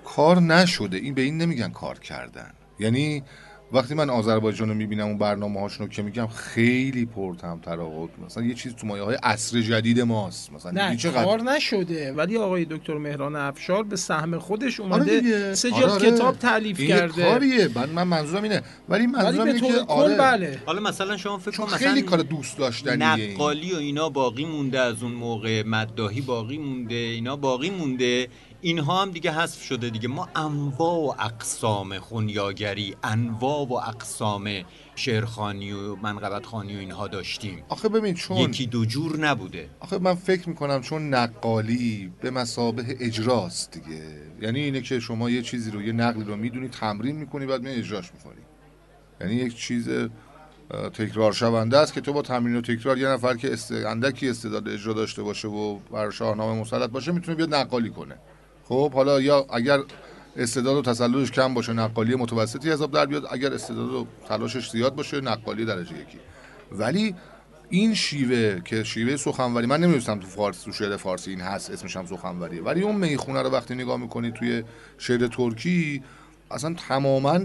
[0.05, 0.97] کار نشده.
[0.97, 2.51] این به این نمیگن کار کردن.
[2.79, 3.23] یعنی
[3.71, 8.43] وقتی من آذربایجان رو می‌بینم اون برنامه هاشون رو که میگم خیلی پرتم تراوت مثلا
[8.43, 10.53] یه چیز تو مایه های عصر جدید ماست.
[10.53, 12.13] مثلا نه چقدر کار نشده.
[12.13, 15.53] ولی آقای دکتر مهران افشار به سهم خودش آره اومده دیگه.
[15.55, 16.11] سه آره جلد آره.
[16.11, 17.23] کتاب تعلیف کرده.
[17.23, 17.69] کاریه.
[17.75, 18.61] من, من منظورم اینه.
[18.89, 20.15] ولی منظورم اینه که آره.
[20.17, 20.59] بله.
[20.65, 23.33] حالا مثلا شما فکر چون کن خیلی کار دوست داشتنیه.
[23.33, 25.63] نقالی و اینا باقی مونده از اون موقع.
[25.63, 28.27] مداهی باقی مونده اینا باقی مونده.
[28.61, 30.07] اینها هم دیگه حذف شده دیگه.
[30.07, 34.49] ما انواع و اقسام خونیاگری انواع و اقسام
[34.95, 37.63] شعرخانی و منقبت خانی و اینها داشتیم.
[37.69, 39.69] آخه ببین چون یکی دو جور نبوده.
[39.79, 44.03] آخه من فکر می‌کنم چون نقالی به مسابه اجراست دیگه.
[44.41, 47.69] یعنی اینه که شما یه چیزی رو یه نقلی رو می‌دونی تمرین می‌کنی بعد می
[47.69, 48.41] اجراش می‌کنی.
[49.21, 49.89] یعنی یک چیز
[50.93, 53.71] تکرار شونده است که تو با تمرین و تکرار یه نفر که است...
[53.71, 58.15] اندکی استعداد اجرا داشته باشه و بر شاهنامه مسلط باشه می‌تونه بیاد نقالی کنه.
[58.69, 59.79] خب حالا یا اگر
[60.37, 64.95] استعداد و تسلطش کم باشه نقالی متوسطی حساب در بیاد اگر استعداد و تلاشش زیاد
[64.95, 66.19] باشه نقالی درجه یکی.
[66.71, 67.15] ولی
[67.69, 71.97] این شیوه که شیوه سخنوری من نمی‌دونستم تو فارسی تو شعر فارسی این هست اسمش
[71.97, 72.61] هم سخنوریه.
[72.61, 74.63] ولی اون می‌خونه رو وقتی نگاه می‌کنی توی
[74.97, 76.03] شعر ترکی
[76.51, 77.39] اصلا تماما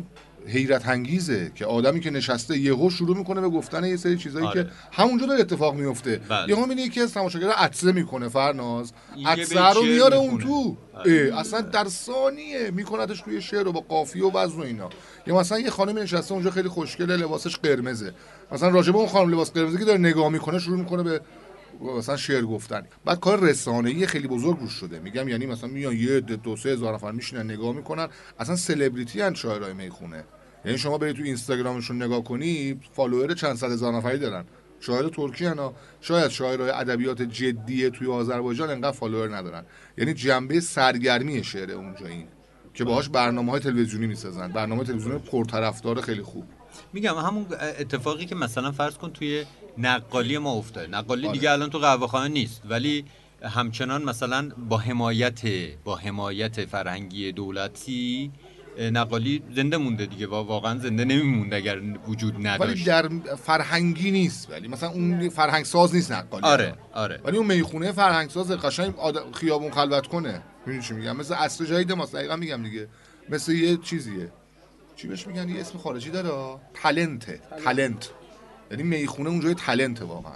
[0.46, 4.64] حیرت انگیزه که آدمی که نشسته یهو شروع می‌کنه به گفتن یه سری چیزایی آره.
[4.64, 6.48] که همونجا داره اتفاق میفته بله.
[6.48, 8.92] یهو می‌بینی یکی از تماشاگرها عطسه می‌کنه فرناز
[9.26, 10.38] عطسه رو میاره اون.
[10.38, 11.32] تو آره.
[11.38, 14.88] اصلا در ثانیه میکنتش توی شعر و با قافیه و وزن و اینا
[15.26, 18.12] یا مثلا یه خانمی نشسته اونجا خیلی خوشگله لباسش قرمزه
[18.52, 21.20] مثلا راجبه اون خانم لباس قرمزی که داره نگاه می‌کنه شروع می‌کنه به
[21.80, 24.98] مثلا شعر گفتن بعد کار رسانه‌ای خیلی بزرگ روش شده.
[24.98, 28.08] میگم یعنی مثلا میان یه عده دو سه هزار نفر میشینن نگاه می‌کنن.
[28.38, 30.24] اصلا سلبریتی ان شاعرای می‌خونه.
[30.64, 34.44] یعنی شما برید تو اینستاگرامشون نگاه کنی follower چند صد هزار نفری دارن.
[34.80, 39.64] شاعر ترکی هنا شاید شاعرای ادبیات جدی توی آذربایجان انقدر follower ندارن.
[39.98, 42.26] یعنی جنبه سرگرمی شعر اونجا این.
[42.74, 44.48] که باهاش برنامه های تلویزیونی می‌سازن.
[44.48, 46.44] برنامه تلویزیونی پرطرفدار خیلی خوب.
[46.92, 47.46] میگم همون
[47.78, 49.44] اتفاقی که مثلا فرض کن توی
[49.78, 51.38] نقالی ما افتاده نقالی آره.
[51.38, 52.62] دیگه الان تو قهوه خانه نیست.
[52.64, 53.04] ولی
[53.42, 55.40] همچنان مثلا با حمایت
[55.84, 58.30] با حمایت فرهنگی دولتی
[58.92, 60.26] نقالی زنده مونده دیگه.
[60.26, 63.08] و واقعا زنده نمیمونده اگر وجود ولی نداشت در
[63.44, 64.50] فرهنگی نیست.
[64.50, 66.44] ولی مثلا اون فرهنگ ساز نیست نقالی.
[66.46, 67.20] آره آره.
[67.24, 70.42] ولی اون می‌خونه فرهنگ ساز قشنگ آد- خیابون خلوت کنه.
[70.66, 72.88] می‌دونی چی میگم؟ مثل اصل جدید ما دقیقا میگم دیگه.
[73.28, 74.32] مثل یه چیزیه.
[74.96, 76.60] چی بهش میگن؟ یه اسم خارجی داره.
[76.82, 78.10] تالنته تالنت
[78.70, 80.32] یعنی می‌خونه اونجا یه تالنته واقعا.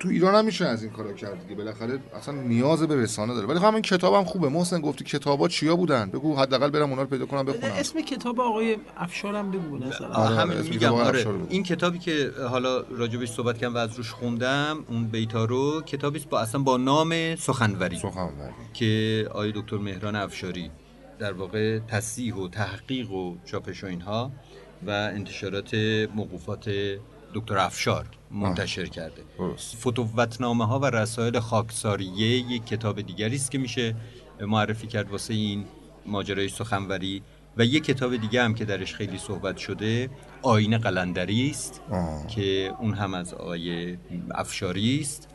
[0.00, 1.54] تو ایران هم میشه از این کارا کرد دیگه.
[1.54, 3.46] بالاخره اصلا نیاز به رسانه داره.
[3.46, 4.48] ولی خب همین کتابم خوبه.
[4.48, 7.72] محسن گفتی کتابا چیا بودن؟ بگو حداقل برم اونا رو پیدا کنم بخونم.
[7.72, 11.18] اسم کتاب آقای افشارم بگو مثلا آره، همین میگم کتاب آره.
[11.18, 11.46] افشار بود.
[11.50, 16.18] این کتابی که حالا راجبش صحبت کردم و از روش خوندم اون بیتا رو کتابی
[16.18, 17.98] است با اصلا با نام سخنوری.
[17.98, 18.52] سخنوری.
[18.74, 20.70] که آقای دکتر مهران افشاری
[21.18, 24.30] در واقع تصحیح و تحقیق و چاپش و اینها
[24.86, 25.74] و انتشارات
[26.14, 26.70] موقوفات
[27.40, 29.76] دکتر افشار منتشر کرده درست.
[29.76, 33.94] فتوتنامه ها و رسائل خاکساریه یک کتاب دیگری است که میشه
[34.40, 35.64] معرفی کرد واسه این
[36.06, 37.22] ماجرای سخنوری
[37.56, 40.10] و یک کتاب دیگه هم که درش خیلی صحبت شده
[40.42, 42.26] آین قلندری است آه.
[42.26, 43.96] که اون هم از آقای
[44.30, 45.28] افشاری است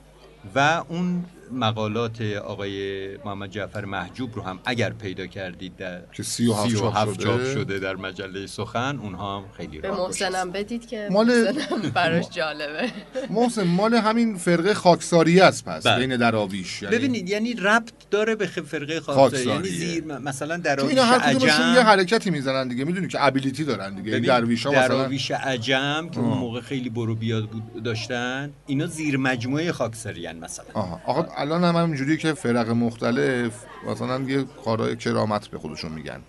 [0.55, 6.47] و اون مقالات آقای محمد جعفر محجوب رو هم اگر پیدا کردید در که سی
[6.47, 7.23] و هفت سی و چاپ هفت شده.
[7.23, 11.53] چاپ شده در مجله سخن اونها هم خیلی به محسنم بدید که مال-
[11.93, 12.89] براش جالبه
[13.29, 16.07] محسن مال همین فرقه خاکساری است پس بله.
[16.07, 19.67] بین دراویش یعنی ببینید یعنی ربط داره به فرقه خاکساری یعنی.
[19.69, 23.63] زیر مثلا چون دراویش اینا هر کدومشون یه عجم حرکتی می‌زنن دیگه می‌دونی که ابیلیتی
[23.63, 26.37] دارن دیگه این ببین، درویش ها مثلا دراویش عجم که اون.
[26.37, 31.75] موقع خیلی برو بیاد بود داشتن اینا زیر مجموعه خاکساری مثلا آها آقا الان هم
[31.75, 36.19] همینجوریه که فرق مختلف مثلا یه کارهای کرامت به خودشون میگن.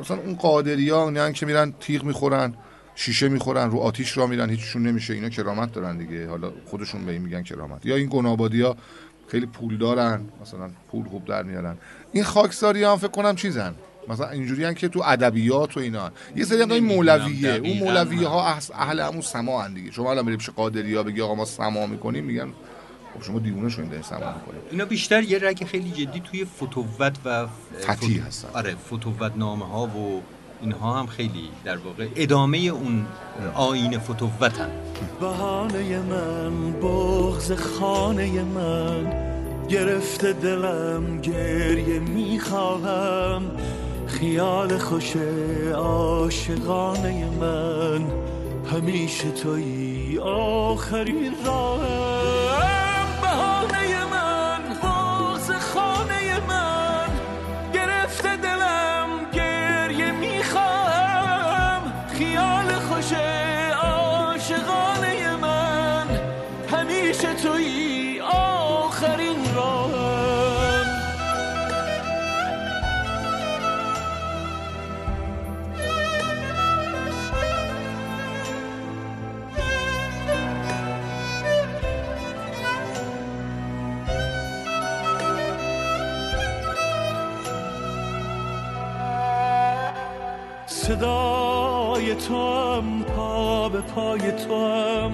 [0.00, 2.54] مثلا اون قادری ها اینا که میرن تیغ می‌خورن
[2.94, 5.14] شیشه می‌خورن رو آتیش را میرن هیچشون نمیشه.
[5.14, 6.28] اینا کرامت دارن دیگه.
[6.28, 7.86] حالا خودشون به این میگن کرامت.
[7.86, 8.76] یا این گنابادی ها
[9.28, 11.76] خیلی پول دارن مثلا پول خوب در میارن.
[12.12, 13.74] این خاکساری ها هم فکر کنم چیزن.
[14.08, 16.10] مثلا اینجوری که تو ادبیات و اینا.
[16.36, 17.54] یه سری هم این مولویه.
[17.54, 18.56] اون مولویه ها.
[18.74, 19.90] اهل- همون سما دیگه.
[19.90, 22.48] شما الان بریم پیش قادری ها بگی آقا ما سما می‌کنیم میگن
[23.14, 24.62] خب شما دیوونه شدین دارین سما می‌کنید.
[24.70, 27.46] اینا بیشتر یه رگ خیلی جدی توی فتوت و
[27.80, 28.48] فتی فت- هستن.
[28.54, 30.22] آره فتوت نامه ها و
[30.62, 33.06] اینها هم خیلی در واقع ادامه اون
[33.54, 34.70] آین فتوتن
[35.20, 39.12] بهانه من بغز خانه من
[39.68, 43.42] گرفته دلم گریه می‌خواهم.
[44.06, 45.16] خیال خوش
[45.74, 48.06] عاشقانه من
[48.72, 52.41] همیشه توی آخرین راهم
[93.94, 95.12] پای تو هم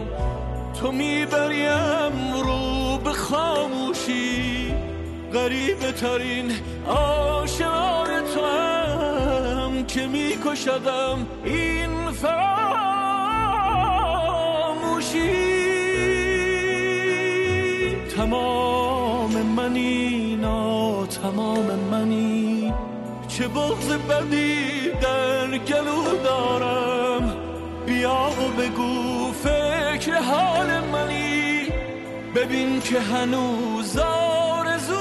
[0.80, 4.74] تو می‌بریم رو به خاموشی.
[5.34, 6.52] غریبه ترین
[6.86, 12.48] آشنای تو هم که میکشدم این فراموشی.
[18.16, 22.74] تمام منی نا تمام منی.
[23.28, 27.37] چه بغض بدی در گلو دارم.
[27.88, 31.66] بیا و بگو فکر حال منی.
[32.34, 34.94] ببین که هنوز آرزو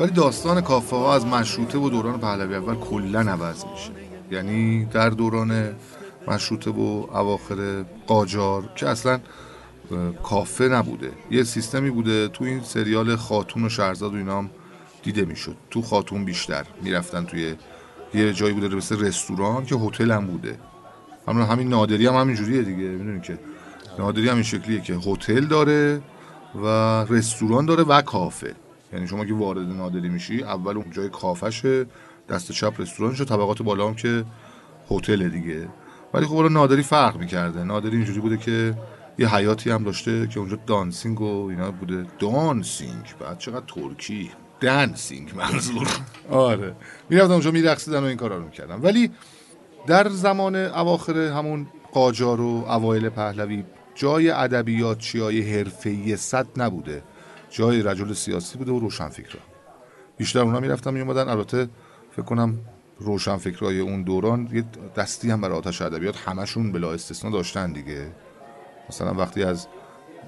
[0.00, 3.90] ولی داستان کافه ها از مشروطه و دوران پهلوی اول کلا عوض میشه.
[4.30, 5.74] یعنی در دوران
[6.28, 9.20] مشروطه و اواخر قاجار که اصلا
[10.22, 11.12] کافه نبوده.
[11.30, 14.50] یه سیستمی بوده تو این سریال خاتون و شهرزاد و اینا هم
[15.02, 15.56] دیده می‌شد.
[15.70, 17.54] تو خاتون بیشتر می‌رفتن توی
[18.14, 20.58] یه جایی بوده مثل رستوران که هتل هم بوده.
[21.28, 22.82] همون همین نادری هم همین جوریه دیگه.
[22.82, 23.38] می‌دونی که
[23.98, 26.00] نادری هم این شکلیه که هتل داره
[26.54, 26.66] و
[27.08, 28.54] رستوران داره و کافه.
[28.92, 31.86] یعنی شما که وارد نادری میشی اول اون جای کافشه
[32.28, 34.24] دست چپ رستورانش و طبقات بالا هم که
[34.90, 35.68] هتل دیگه.
[36.14, 37.64] ولی خب نادری فرق می‌کرده.
[37.64, 38.74] نادری اینجوری بوده که
[39.18, 42.06] یه حیاتی هم داشته که اونجا دانسینگ و اینا بوده.
[42.18, 44.30] دانسینگ؟ بعد چقدر ترکی.
[44.60, 45.88] دنسینگ منظور.
[46.30, 46.74] آره.
[47.10, 49.10] می‌رفتن اونجا میرقصیدن و این کارا رو می‌کردن ولی
[49.86, 57.02] در زمان اواخر همون قاجار و اوایل پهلوی جای ادبیات چیای حرفه‌ای صد نبوده.
[57.50, 59.40] جای رجل سیاسی بوده و روشنفکرا.
[60.16, 61.68] بیشتر اونا می‌رفتن میومدن البته
[62.12, 62.58] فکر کنم
[62.98, 64.64] روشنفکرای اون دوران یه
[64.96, 68.06] دستی هم برای آتش ادبیات همشون بلا استثنا داشتن دیگه.
[68.88, 69.66] مثلا وقتی از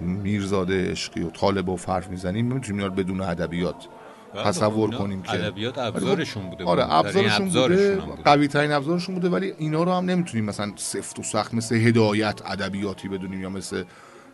[0.01, 3.89] میرزاده عشقی و طالب و حرف می‌زنیم رو بدون ادبیات
[4.35, 5.33] تصور اینا کنیم که.
[5.33, 7.97] ادبیات ابزارشون بوده آره ابزارشون بوده.
[8.25, 12.41] قوی ترین ابزارشون بوده ولی اینا رو هم نمی‌تونیم مثلا سفت و سخت مثل هدایت
[12.45, 13.85] ادبیاتی بدونیم یا مثل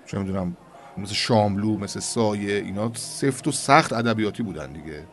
[0.07, 0.57] چه می‌دونم
[0.99, 5.05] مثل شاملو مثل سایه اینا سفت و سخت ادبیاتی بودن دیگه.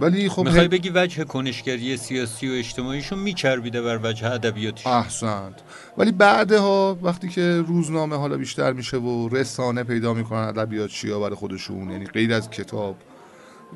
[0.00, 5.60] ولی خب می‌خوای بگی وجه کنشگری سیاسی و اجتماعیشون میچربیده بر وجه ادبیاتیشون احسنت.
[5.98, 11.34] ولی بعدها وقتی که روزنامه حالا بیشتر میشه و رسانه پیدا می‌کنن ادبیات چیا برای
[11.34, 12.96] خودشون یعنی غیر از کتاب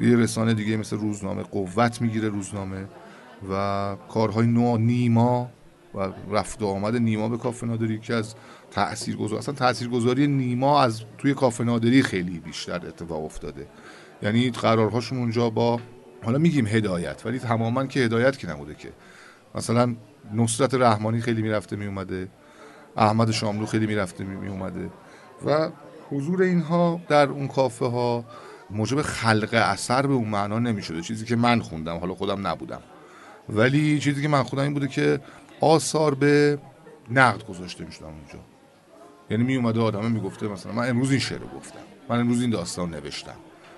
[0.01, 2.87] یه رسانه دیگه مثل روزنامه قوت می‌گیره روزنامه
[3.51, 5.51] و کارهای نو نیما
[5.95, 8.35] و رفت و آمد نیما به کافه نادری که از
[8.71, 13.67] تاثیرگذار اصلا تاثیرگذاری نیما از توی کافه نادری خیلی بیشتر اتفاق افتاده.
[14.23, 15.81] یعنی قرارهاشون اونجا با
[16.25, 18.93] حالا میگیم هدایت ولی تماما که هدایت که نبوده که.
[19.55, 19.95] مثلا
[20.35, 22.29] نصرت رحمانی خیلی می‌رفته میومده
[22.97, 24.91] احمد شاملو خیلی می‌رفته میومده
[25.47, 25.71] و
[26.11, 28.25] حضور اینها در اون کافه ها
[28.71, 31.01] موجب خلق اثر به اون معنا نمی‌شده.
[31.01, 32.81] چیزی که من خوندم حالا خودم نبودم.
[33.49, 35.21] ولی چیزی که من خوندم این بوده که
[35.61, 36.59] آثار به
[37.11, 38.39] نقد گذاشته می‌شدن اونجا.
[39.31, 41.79] یعنی می اومده آدمه می‌گفته مثلا من امروز این شعر گفتم.
[42.09, 43.37] من امروز این داستان نوشتم.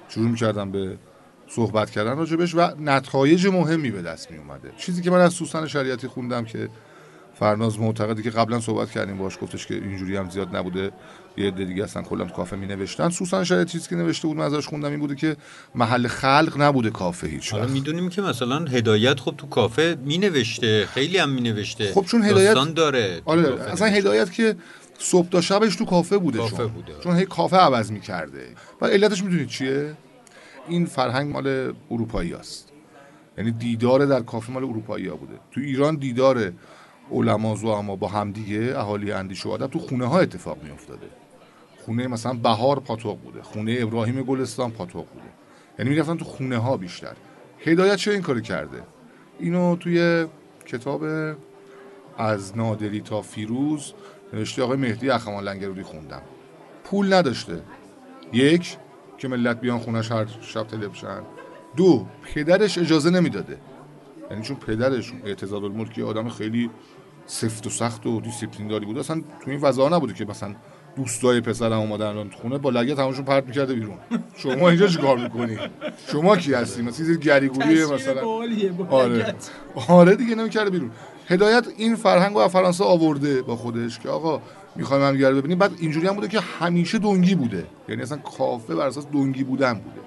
[0.08, 0.98] شروع می‌کردم به
[1.48, 5.66] صحبت کردن راجبش و نتایج مهمی به دست می اومده چیزی که من از سوسن
[5.66, 6.68] شریعتی خوندم که
[7.40, 10.90] فرناز معتقدی که قبلا صحبت کردیم باش گفتش که اینجوری هم زیاد نبوده.
[11.36, 14.36] یه عده دیگه اصلا کلا تو کافه می نوشتن سوسن شریعتی چیزی که نوشته بود
[14.36, 15.36] من ازش خوندم این بوده که
[15.74, 17.66] محل خلق نبوده کافه هیچ حالا.
[17.66, 22.22] می‌دونیم که مثلا هدایت خب تو کافه می نوشته خیلی هم می نوشته خب چون
[22.24, 23.88] هدایت- داره آره اصلا.
[23.88, 24.56] هدایت که
[24.98, 26.66] صبح تا شبش تو کافه بوده کافه چون.
[26.68, 26.92] بوده.
[27.04, 28.44] چون هی کافه عوض می‌کرده.
[28.80, 29.94] و علتش می‌دونید چیه؟
[30.68, 32.72] این فرهنگ مال اروپایی است
[33.38, 35.34] یعنی دیدار در کافه مال اروپایی ها بوده.
[35.52, 36.52] تو ایران دیدار
[37.12, 41.06] علما زعما با همدیگه اهالی اندیشه و ادب تو خونه ها اتفاق میافتاده.
[41.84, 45.26] خونه مثلا بهار پاتوق بوده خونه ابراهیم گلستان پاتوق بوده.
[45.78, 47.12] یعنی می‌رفتن تو خونه ها بیشتر.
[47.58, 48.82] هدایت چه این کارو کرده؟
[49.38, 50.26] اینو توی
[50.66, 51.04] کتاب
[52.18, 53.92] از نادری تا فیروز
[54.32, 56.22] نوشته آقای مهدی اخوان لنگرودی خوندم.
[56.84, 57.62] پول نداشته.
[58.32, 58.76] یک
[59.18, 61.22] که ملت بیان خونش هر شب تلویزیون
[61.76, 63.58] دو پدرش اجازه نمی‌داده.
[64.30, 66.70] یعنی چون پدرش اعتضاد الملک یه آدم خیلی
[67.30, 68.98] سفت و سخت و دیسیپلین داری بود.
[68.98, 70.54] اصلا تو این فضا نبوده که مثلا
[70.96, 73.98] دوستای پسرم اومدن تو خونه با لگد همشون پرت می‌کرده بیرون.
[74.36, 75.58] شما اینجا چیکار می‌کنی؟
[76.12, 78.26] شما کی هستی؟ مثلا چیز گریگوری مثلا.
[78.90, 79.34] آره.
[79.88, 80.90] آره دیگه نمی‌کرده بیرون.
[81.28, 84.42] هدایت این فرهنگ رو فرانسه آورده با خودش که آقا
[84.76, 85.58] می‌خوایم هم رو ببینیم.
[85.58, 87.66] بعد اینجوری هم بوده که همیشه دنگی بوده.
[87.88, 90.00] یعنی اصلا کافه بر اساس دنگی بودن بوده.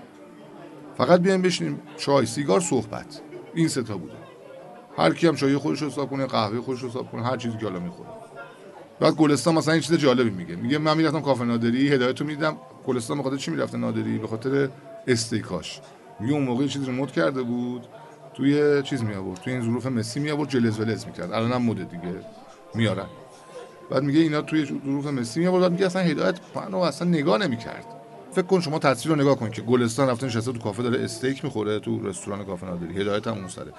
[0.98, 3.22] فقط بیایم بشینیم چای سیگار صحبت.
[3.54, 4.23] این ستا بوده.
[4.98, 7.80] هر کی هم چای خودش حساب کنه قهوه خودش حساب کنه هر چیزی که حالا
[7.80, 8.10] می‌خوره.
[9.00, 10.56] بعد گلستان مثلا این چیز جالبی میگه.
[10.56, 12.58] میگه من می‌رفتم کافه نادری هدایت رو می‌دیدم.
[12.88, 14.70] گلستان به خاطر چی می‌رفته نادری؟ به خاطر
[15.08, 15.82] استیکاش.
[16.20, 17.86] میگه اون موقع چیزی رو مد کرده بود
[18.34, 21.32] توی چیز می آورد توی این ظروف مسی می آورد جلز ولز می‌کرد.
[21.32, 22.16] الان هم مده دیگه.
[22.76, 23.08] میارن.
[23.92, 27.86] بعد میگه اینا توی ظروف مسی می آورد میگه اصلا هدایت منو اصلا نگاه نمی‌کرد.
[28.32, 31.44] فکر کن شما تصویر رو نگاه کن که گلستان رفته نشسته تو کافه داره استیک
[31.46, 33.02] می‌خوره تو رستوران کافه نادری.
[33.02, 33.74] هدایت هم اون سره.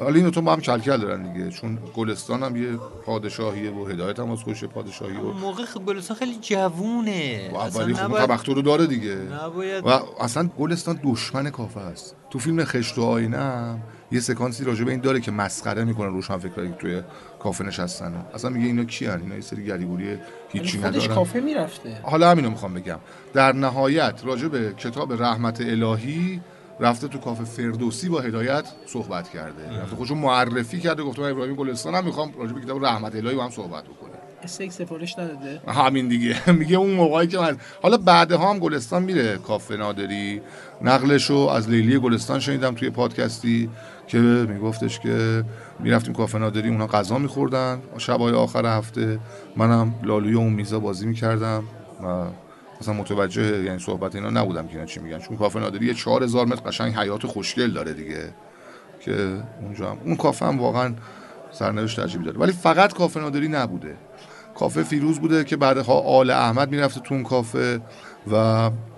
[0.00, 2.76] حالا این تو با هم کلکل دارن دیگه چون گلستان هم یه
[3.06, 7.50] پادشاهیه و هدایت هم از خوش پادشاهی و موقع خب گلستان خیلی جوونه.
[7.52, 9.16] و اصلا اولی خب نباید- رو داره دیگه.
[9.44, 9.88] نباید و
[10.20, 12.16] اصلا گلستان دشمن کافه است.
[12.30, 13.82] تو فیلم خشت و آینه هم
[14.12, 17.02] یه سکانسی راجع به این داره که مسخره می‌کنه روشن فکرایی که توی
[17.42, 18.26] کافه نشستن.
[18.34, 20.18] اصلا میگه اینا کی اینا یه سری گریگوری
[20.48, 21.14] هیچی خودش ندارن.
[21.14, 22.00] کافه می‌رفته.
[22.02, 22.98] حالا همینو می‌خوام بگم.
[23.32, 26.40] در نهایت راجع به کتاب رحمت الهی
[26.80, 29.80] رفته تو کافه فردوسی با هدایت صحبت کرده.
[29.82, 33.34] رفته خودشو معرفی کرده گفته من ابراهیم گلستان هم می‌خوام راجع به کتاب رحمت الهی
[33.34, 34.12] با هم صحبت بکنیم
[34.42, 36.50] استیک سفارش نداده؟ همین دیگه.
[36.52, 40.40] میگه اون موقعی که من حالا بعدها هم گلستان میره کافه نادری.
[40.82, 43.70] نقلشو از لیلی گلستان شنیدم توی پادکستی
[44.06, 45.44] که میگفتش که
[45.80, 47.82] می‌رفتیم کافه نادری اونا غذا میخوردن.
[47.98, 49.18] شبای آخر هفته
[49.56, 51.64] منم لالوی اون میزا بازی می‌کردم
[52.04, 52.24] و
[52.80, 55.18] مثلا متوجه یعنی صحبت اینا نبودم که اینا چی میگن.
[55.18, 58.34] چون کافه نادری یه 4000 متر قشنگ حیات خوشگل داره دیگه.
[59.00, 60.94] که اونجا هم اون کافه هم واقعا
[61.52, 62.38] سرنوشت عجیبی داره.
[62.38, 63.96] ولی فقط کافه نادری نبوده.
[64.54, 67.80] کافه فیروز بوده که بعدها آل احمد می‌رفته تو اون کافه
[68.32, 68.34] و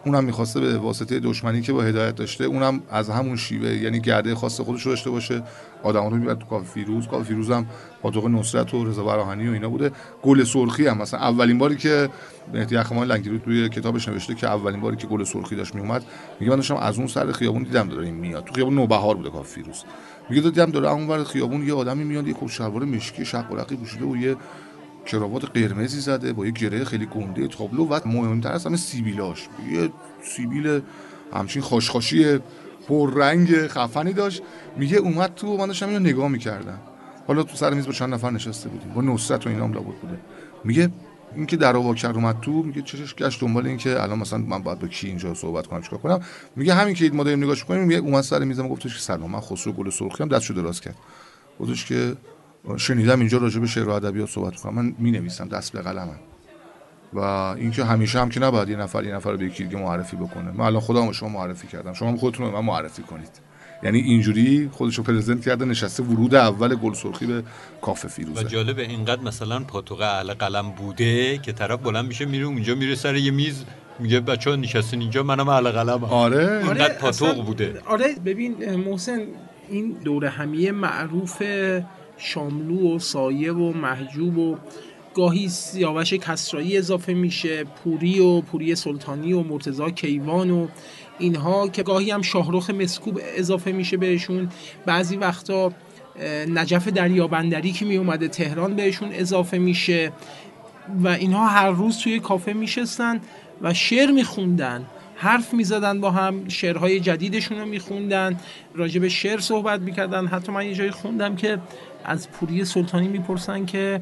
[0.05, 4.35] اونم می‌خواسته به واسطه دشمنی که با هدایت داشته اونم از همون شیوه یعنی گعده
[4.35, 5.43] خاص خودش رو داشته باشه.
[5.83, 7.67] آدما رو می‌برد تو کافه فیروز کافه فیروز هم
[8.03, 9.93] پاتوق نصرت و رضا براهنی و اینا بوده.
[10.23, 10.99] گلسرخی هم.
[10.99, 12.09] مثلا اولین باری که
[12.55, 16.05] مهدی اخوان لنگرودی توی کتابش نوشته که اولین باری که گلسرخی داشت میومد
[16.41, 18.45] میگه من داشتم از اون سر خیابون دیدم داره این میاد.
[18.45, 19.85] تو خیابون نوبهار بوده کافه فیروز.
[20.31, 24.05] میگه دیدم داره اون ور خیابون یه آدمی میاد یه کت شلوار مشکی شقرقی پوشیده
[24.05, 24.37] و یه
[25.07, 27.49] کراوات قرمزی زده با یه گره خیلی گنده.
[27.49, 29.49] تابلو و مهمتر از همه سیبیلاش.
[29.73, 29.91] یه
[30.23, 30.81] سیبیل
[31.33, 31.63] همچین
[32.89, 34.43] پررنگ خفنی داشت.
[34.77, 36.79] میگه اومد تو من داشتم اینو نگاه می‌کردم.
[37.27, 38.93] حالا تو سر میز با چند نفر نشسته بودیم.
[38.95, 40.19] با نصرت و اینام لابد بوده.
[40.65, 40.89] میگه
[41.35, 44.39] این که در وا کرد اومد تو میگه چشش گشت دنبال این که الان مثلا
[44.39, 46.21] من باید با کی اینجا صحبت کنم چیکار کنم.
[46.57, 49.41] میگه همین که ما داریم نگاهش می‌کنیم میگه اومد سر میزم گفتش که سلام من
[49.41, 50.97] خسرو گل سرخی هم دستشو دراز کرد.
[51.61, 52.17] گفتش که
[52.77, 56.19] شنیدم اینجا راجع به شعر و ادبیات صحبت کنم من می نویسم دست به قلمم.
[57.13, 60.17] و اینکه همیشه هم که نباید یه نفر یه نفر رو به یکی دیگه معرفی
[60.17, 60.51] بکنه.
[60.51, 61.93] من الان خودم به شما معرفی کردم.
[61.93, 63.31] شما هم خودتون رو به من معرفی کنید.
[63.83, 67.43] یعنی اینجوری خودش رو پرزنت کرده نشسته ورود اول گل سرخی به
[67.83, 72.45] کافه و فیروزه جالب اینقدر مثلا پاتوق اهل قلم بوده که طرف بلند میشه میره
[72.47, 73.65] اونجا میره سر یه میز
[73.99, 76.61] میگه بچه ها نشستین اینجا منم اهل قلم آره.
[76.65, 77.83] اینقدر پاتوق اصلا- بوده.
[77.87, 79.19] آره ببین محسن
[79.69, 81.43] این دور همیه معروف
[82.19, 84.57] شاملو و سایه و محجوب و
[85.19, 90.69] گاهی سیاوش کسرایی اضافه میشه پوری و پوری سلطانی و مرتضی کیوان و
[91.19, 94.49] اینها که گاهی هم شاهرخ مسکوب اضافه میشه بهشون.
[94.87, 95.73] بعضی وقتا
[96.55, 100.13] نجف دریابندری که می اومده تهران بهشون اضافه میشه
[101.03, 103.21] و اینها هر روز توی کافه میشستن
[103.63, 108.41] و شعر میخوندن حرف می‌زدن با هم شعرهای جدیدشون رو میخوندن
[108.75, 110.27] راجع به شعر صحبت می‌کردن.
[110.27, 111.59] حتی من یه جایی خوندم که
[112.05, 114.01] از پوری سلطانی می‌پرسن که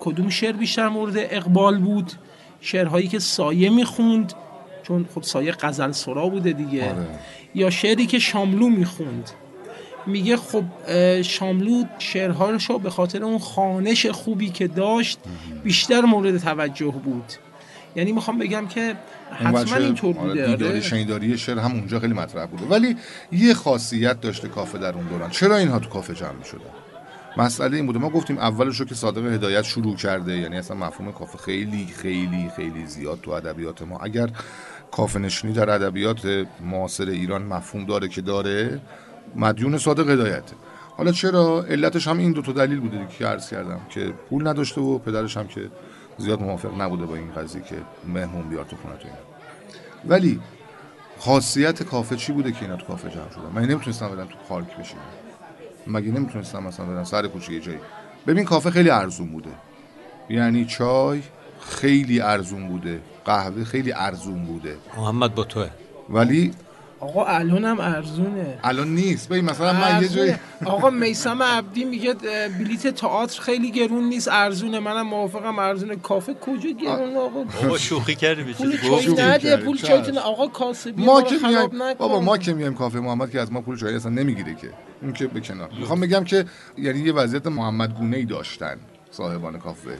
[0.00, 2.12] کدوم شعر بیشتر مورد اقبال بود؟
[2.60, 4.32] شعرهایی که سایه می‌خوند
[4.82, 6.90] چون خب سایه غزل سرا بوده دیگه.
[6.90, 7.06] آره.
[7.54, 9.30] یا شعری که شاملو می‌خوند.
[10.06, 10.64] میگه خب
[11.22, 15.18] شاملو شعرهاشو به خاطر اون خانش خوبی که داشت
[15.64, 17.32] بیشتر مورد توجه بود.
[17.96, 18.94] یعنی می‌خوام بگم که
[19.32, 20.80] حتما اینطور آره، بوده دیداری آره.
[20.80, 22.66] شنیداری شعر هم اونجا خیلی مطرح بوده.
[22.66, 22.96] ولی
[23.32, 25.30] یه خاصیت داشته کافه در اون دوران.
[25.30, 26.60] چرا اینها تو کافه جمع شدن
[27.38, 31.12] مسئله این بوده ما گفتیم اولش رو که صادق هدایت شروع کرده یعنی اصلا مفهوم
[31.12, 33.98] کافه خیلی خیلی خیلی زیاد تو ادبیات ما.
[33.98, 34.30] اگر
[34.90, 38.80] کافه نشینی در ادبیات معاصر ایران مفهوم داره که داره
[39.36, 40.56] مدیون صادق هدایته.
[40.96, 44.80] حالا چرا؟ علتش هم این دو تا دلیل بوده که عرض کردم که پول نداشته
[44.80, 45.70] و پدرش هم که
[46.18, 47.76] زیاد موافق نبوده با این قضیه که
[48.06, 49.08] مهمون بیار تو خونه تو
[50.08, 50.40] ولی
[51.18, 54.76] خاصیت کافه چی بوده که اینا تو کافه جمع شدن؟ من نمی‌تونستم برم تو پارک
[54.76, 55.02] بشینم.
[55.88, 57.78] مگه نمی‌تونستم مثلا برم سر کوچه یه جایی.
[58.26, 59.50] ببین کافه خیلی ارزون بوده.
[60.28, 61.22] یعنی چای
[61.60, 63.00] خیلی ارزون بوده.
[63.24, 64.76] قهوه خیلی ارزون بوده.
[64.96, 65.70] محمد با توه.
[66.10, 66.50] ولی
[67.00, 68.58] آقا الان هم ارزونه.
[68.64, 69.28] الان نیست.
[69.28, 70.40] ببین مثلا من یه ارزونه.
[70.64, 72.14] آقا میسم عبدی میگه
[72.58, 74.78] بلیت تئاتر خیلی گرون نیست ارزونه.
[74.78, 75.96] منم موافقم ارزونه.
[75.96, 79.76] کافه کجا گرون؟ آقا بابا شوخی کردی پول بیچاره چای نده پول.
[79.76, 80.18] چای.
[80.18, 81.98] آقا کاسبی ما که خراب میایم نکن.
[81.98, 84.70] بابا ما که میایم کافه محمد که از ما پول چای اصلا نمی‌گیره که.
[85.02, 85.70] اون که به کنار.
[85.80, 86.44] می‌خوام بگم که
[86.78, 88.76] یعنی یه وضعیت محمد گونه ای داشتن
[89.10, 89.90] صاحبان کافه.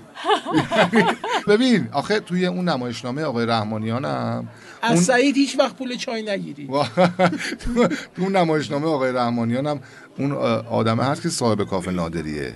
[1.49, 4.49] ببین آخه توی اون نمایشنامه آقای رحمانیان هم
[4.83, 6.69] از سعید هیچ وقت پول چای نگیری.
[8.17, 9.81] تو نمایشنامه آقای رحمانیان هم
[10.19, 10.33] اون
[10.71, 12.55] آدمه هست که صاحب کافه نادریه.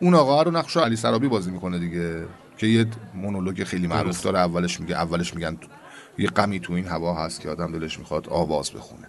[0.00, 2.24] اون آقا رو نقش علی سرابی بازی می‌کنه دیگه
[2.58, 5.56] که یه مونولوگ خیلی معروف داره اولش میگه اولش میگن
[6.18, 9.06] یه غمی تو این هوا هست که آدم دلش می‌خواد آواز بخونه.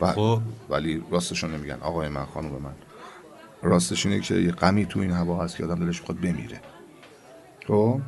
[0.00, 0.40] و خب.
[0.70, 1.78] ولی راستشون نمیگن.
[1.80, 2.74] آقای من خانم من.
[3.62, 6.60] راستش اینه که یه غمی تو این هوا هست که آدم دلش می‌خواد بمیره.
[7.66, 8.00] خب؟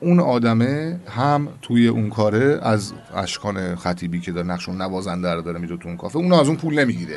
[0.00, 5.42] اون آدمه هم توی اون کاره از اشکان خطیبی که داره نقش اون نوازنده رو
[5.42, 7.12] داره میده تو اون کافه اون از اون پول نمی‌گیره.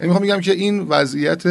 [0.00, 1.42] یعنی می‌خوام بگم که این وضعیت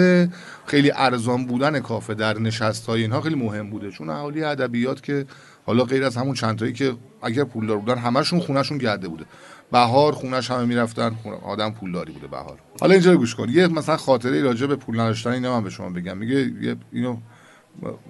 [0.66, 3.92] خیلی ارزان بودن کافه در نشست های اینها خیلی مهم بوده.
[3.92, 5.26] چون اهالی ادبیات که
[5.66, 9.26] حالا غیر از همون چند تایی که اگر پولدار بودن همشون خونهشون گرده بوده.
[9.72, 11.16] بهار خونش همه می‌رفتن
[11.46, 12.58] آدم پولداری بوده بهار.
[12.82, 13.50] حالا اینجا گوش کن.
[13.50, 16.18] یه مثلا خاطره راجع به پول نداشتن اینو من به شما بگم.
[16.18, 17.18] میگه اینو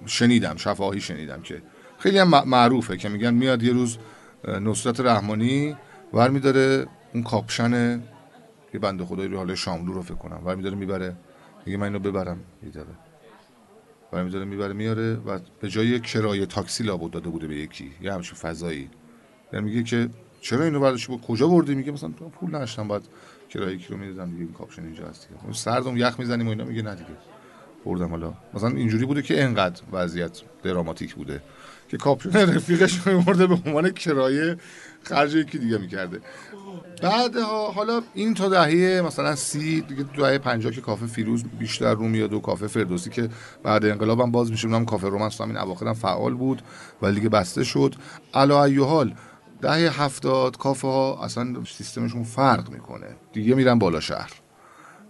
[0.06, 1.62] شنیدم شفاهی شنیدم که
[1.98, 3.98] خیلی هم معروفه که میگن میاد یه روز
[4.60, 5.76] نصرت رحمانی
[6.12, 8.02] ور میداره اون کاپشن
[8.74, 10.40] یه بنده خدایی رو حالا شاملو رو فکر کنم.
[10.44, 11.16] ور میداره می‌بره.
[11.66, 12.38] میگه من اینو ببرم.
[12.62, 12.88] میداره.
[14.12, 17.92] ور میداره می‌بره میاره و به جای کرایه تاکسی لابد داده بوده به یکی.
[18.00, 18.90] یه همچین فضایی.
[19.52, 20.08] یعنی میگه که
[20.40, 23.02] چرا اینو برداشتی با کجا بردی؟ میگه مثلا تو پول نداشتم باید
[23.48, 25.52] کرایه کی رو می‌دادم دیگه این کاپشن اینجا هست دیگه.
[25.52, 27.10] سردم یخ می‌زنیم و اینا میگه نه دیگه.
[27.84, 28.34] بردم حالا.
[28.54, 31.42] مثلا اینجوری بوده که انقدر وضعیت دراماتیک بوده.
[31.88, 34.56] که کاپشن رفیقش رو می‌برده به عنوان کرایه
[35.02, 36.20] خرج یکی دیگه می‌کرده.
[37.02, 41.94] بعدها حالا این تا دهه مثلا سی دیگه تو دهه 50 که کافه فیروز بیشتر
[41.94, 43.28] رو میاد و کافه فردوسی که
[43.62, 46.62] بعد انقلاب هم باز میشه اونم کافه رومنس هم این اواخر فعال بود
[47.02, 47.94] ولی دیگه بسته شد.
[48.34, 49.14] علی ای حال
[49.60, 53.06] دهه هفتاد کافه ها اصلا سیستمشون فرق می‌کنه.
[53.32, 54.32] دیگه میرن بالا شهر.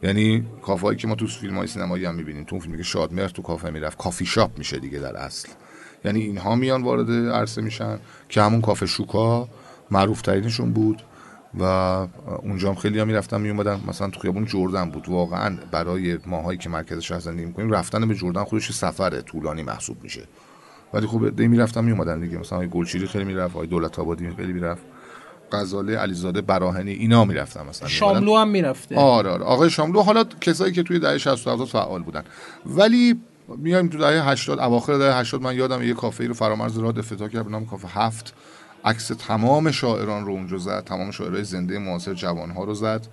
[0.03, 2.83] یعنی کافه هایی که ما تو فیلم های سینمایی هم می‌بینیم تو اون فیلمی که
[2.83, 5.49] شادمهر تو کافه می‌رفت کافی شاپ میشه دیگه در اصل.
[6.05, 9.49] یعنی اینها میان وارد عرصه میشن که همون کافه شوکا
[9.91, 11.03] معروف ترینشون بود
[11.61, 11.63] و
[12.43, 15.09] اونجا هم خیلی هم می‌رفتن میومدن مثلا تو خیابون جردن بود.
[15.09, 19.63] واقعا برای ماهایی که مرکز شهر زندگی می‌کنیم رفتن به جردن خودش یه سفر طولانی
[19.63, 20.23] محسوب میشه.
[20.95, 22.39] ولی خب دی می‌رفتن میومدن دیگه.
[22.39, 24.83] مثلا گلچیری خیلی می‌رفت آقای دولت آبادی خیلی می‌رفت.
[25.53, 27.89] غزاله علیزاده براهنی اینا می‌رفتن مثلا.
[27.89, 28.97] شاملو هم می‌رفته.
[28.97, 29.45] آره آره.
[29.45, 32.25] آقای شاملو حالا کسایی که توی دهه 60 و 70 فعال بودن.
[32.67, 33.21] ولی
[33.57, 37.29] میایم تو دهه 80 اواخر دهه 80 من یادم یه کافه رو فرامرز راد افتتاح
[37.29, 38.35] کرد به نام کافه هفت.
[38.85, 43.07] عکس تمام شاعران رو اونجا زد تمام شاعرای زنده معاصر جوانها رو زد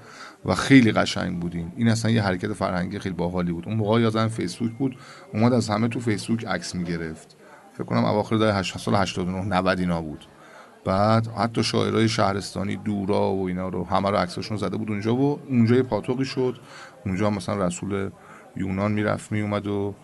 [0.45, 1.73] و خیلی قشنگ بودیم.
[1.75, 3.67] این اصلا یه حرکت فرهنگی خیلی باحالی بود.
[3.67, 4.97] اون موقع یادم فیسبوک بود
[5.33, 7.35] اومد از همه تو فیسبوک عکس می‌گرفت.
[7.73, 10.25] فکر کنم اواخر دهه 80 سال 89 90 اینا بود.
[10.85, 15.39] بعد حتی شاعرای شهرستانی دورا و اینا رو همه رو عکساشون زده بود اونجا و
[15.49, 16.59] اونجا پاتوقی شد.
[17.05, 18.09] اونجا مثلا رسول
[18.55, 19.95] یونان می‌رفت میومد و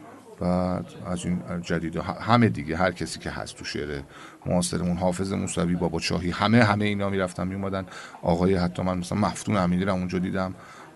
[0.41, 4.01] بعد از این جدید همه دیگه هر کسی که هست تو شعر
[4.45, 7.85] معاصرمون حافظ موسوی بابا چاهی همه همه اینا می‌رفتن میومدن
[8.21, 10.53] آقای حتی من مثلا مفتون امیری رو اونجا دیدم.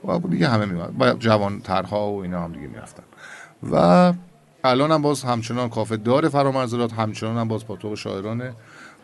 [0.07, 3.03] و دیگه همه میومدن با جوان ترها و اینا هم دیگه می‌رفتن.
[3.71, 4.13] و
[4.63, 8.53] الان هم باز همچنان کافه داره فرامرزرات همچنان هم باز پاتوق شاعرانه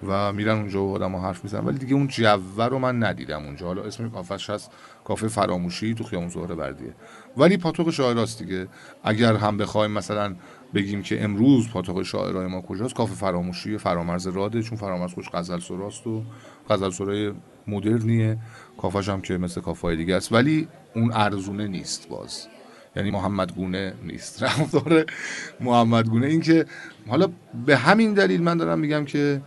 [0.08, 1.66] و میرن اونجا و آدم حرف می‌زنن.
[1.66, 3.66] ولی دیگه اون جوه رو من ندیدم اونجا.
[3.66, 4.72] حالا اسم کافش هست
[5.06, 6.94] کافه فراموشی تو خیابون زهره بردیه.
[7.38, 8.68] ولی پاتوق شاعراست دیگه.
[9.04, 10.36] اگر هم بخوایم مثلا
[10.74, 15.60] بگیم که امروز پاتوق شاعرای ما کجاست کافه فراموشی فرامرز راده چون فرامرز خوش غزل
[15.60, 16.24] سراست و
[16.70, 17.34] غزل سرای
[17.68, 18.38] مدرنیه.
[18.82, 20.34] کافش هم که مثل کافه دیگه است.
[20.34, 22.48] ولی اون ارزونه نیست باز.
[22.96, 24.44] یعنی محمد گونه نیست.
[24.44, 25.06] رفتار
[25.60, 26.28] محمد گونه.
[26.28, 26.66] این که
[27.08, 27.28] حالا
[27.66, 29.42] به همین دلیل من دارم میگم که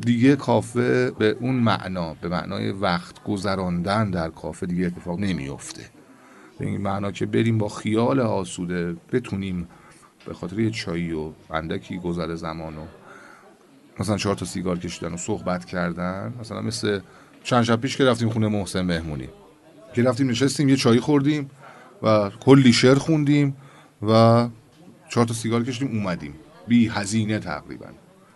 [0.00, 5.82] دیگه کافه به اون معنا به معنای وقت گذراندن در کافه دیگه اتفاق نمیفته
[6.58, 9.68] به این معنا که بریم با خیال آسوده بتونیم
[10.26, 12.84] به خاطر یه چایی و اندکی گذر زمان و
[14.00, 17.00] مثلا چهار تا سیگار کشیدن و صحبت کردن مثلا مثل
[17.44, 19.28] چند شب پیش که رفتیم خونه محسن مهمونی.
[19.94, 21.50] که رفتیم نشستیم یه چایی خوردیم
[22.02, 23.56] و کلی شعر خوندیم
[24.02, 24.48] و
[25.08, 26.34] چهار تا سیگار کشیدیم اومدیم.
[26.68, 27.86] بی هزینه تقریبا.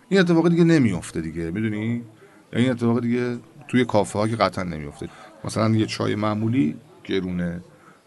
[0.09, 1.87] این اتفاق دیگه نمیفته دیگه می‌دونی؟
[2.53, 3.39] یعنی این اتفاق دیگه
[3.69, 5.09] توی کافه ها که قطعا نمیفته
[5.45, 7.61] مثلا یه چای معمولی گرونه.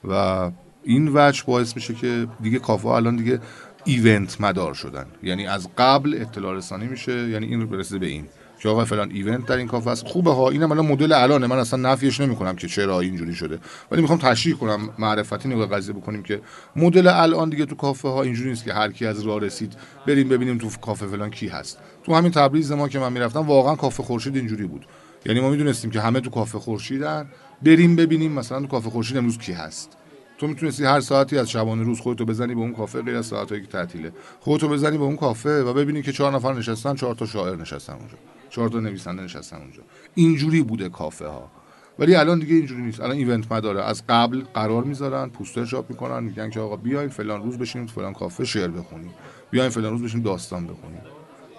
[0.03, 0.51] و
[0.83, 3.39] این وجه باعث میشه که دیگه کافه الان دیگه
[3.85, 5.05] ایونت مدار شدن.
[5.23, 8.25] یعنی از قبل اطلاع رسانی میشه یعنی این برسه به این.
[8.59, 10.07] که آقا فلان ایونت در این کافه است.
[10.07, 11.47] خوبه ها اینم الان مدل الانه.
[11.47, 13.59] من اصلا نفیش نمی‌کنم که چرا اینجوری شده.
[13.91, 16.41] ولی می‌خوام تشریح کنم معرفتی نگاه قضیه بکنیم که
[16.75, 19.73] مدل الان دیگه تو کافه ها اینجوری نیست که هر کی از راه رسید
[20.07, 21.77] بریم ببینیم تو کافه فلان کی هست.
[22.03, 24.85] تو همین تبریز ما که من می‌رفتم واقعا کافه خورشید اینجوری بود.
[25.25, 27.29] یعنی ما می‌دونستیم که همه تو کافه خورشیدن.
[27.61, 29.97] بریم ببینیم مثلا کافه خورشید امروز کی هست.
[30.37, 33.61] تو می‌تونستی هر ساعتی از شبانه روز خودتو بزنی به اون کافه غیر از ساعتایی
[33.61, 34.11] که تعطیله.
[34.39, 37.93] خودتو بزنی به اون کافه و ببینی که چهار نفر نشستن چهار تا شاعر نشستن
[37.93, 38.17] اونجا.
[38.49, 39.81] چهار تا نویسنده نشستن اونجا.
[40.15, 41.51] اینجوری بوده کافه ها
[41.99, 43.01] ولی الان دیگه اینجوری نیست.
[43.01, 43.83] الان ایونت مداره.
[43.83, 48.13] از قبل قرار می‌ذارن پوستر چاپ می‌کنن میگن که آقا بیاین فلان روز بشینیم فلان
[48.13, 49.13] کافه شعر بخونیم.
[49.51, 51.01] بیاین فلان روز بشینیم داستان بخونیم.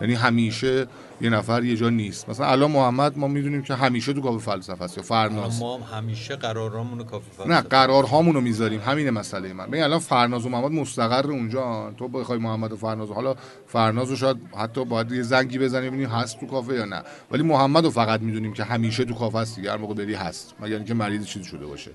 [0.01, 0.87] یعنی همیشه
[1.21, 2.29] یه نفر یه جا نیست.
[2.29, 5.61] مثلا الان محمد ما می‌دونیم که همیشه تو کافه فلسفه است یا فرناز.
[5.61, 8.81] ما همیشه قرارامون رو کافی فلسفه نه قرارهامون رو می‌ذاریم.
[8.81, 9.67] همین مسئله من.
[9.67, 13.35] ببین الان فرناز و محمد مستقر اونجا تو بخوای محمد و فرناز و حالا
[13.67, 17.03] فرناز رو شاید حتی باید یه زنگی بزنی ببینی هست تو کافه یا نه.
[17.31, 20.55] ولی محمد رو فقط می‌دونیم که همیشه تو کافه است دیگه هر موقع بری هست.
[20.61, 21.91] مگر اینکه مریض چیزی شده باشه.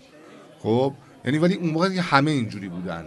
[0.60, 0.94] خب؟
[1.26, 3.06] یعنی ولی اون موقع همه اینجوری بودن.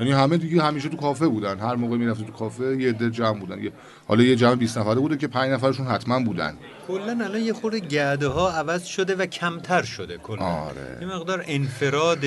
[0.00, 1.58] یعنی همه دیگه همیشه تو کافه بودن.
[1.58, 3.64] هر موقع می‌رفتی تو کافه یه عده جمع بودن.
[3.64, 3.72] یه
[4.08, 6.56] حالا یه جمع 20 نفره بوده که 5 نفرشون حتما بودن.
[6.88, 10.44] کلا الان یه خورده گرده ها عوض شده و کمتر شده کلا.
[10.44, 10.98] آره.
[11.00, 12.24] یه مقدار انفراد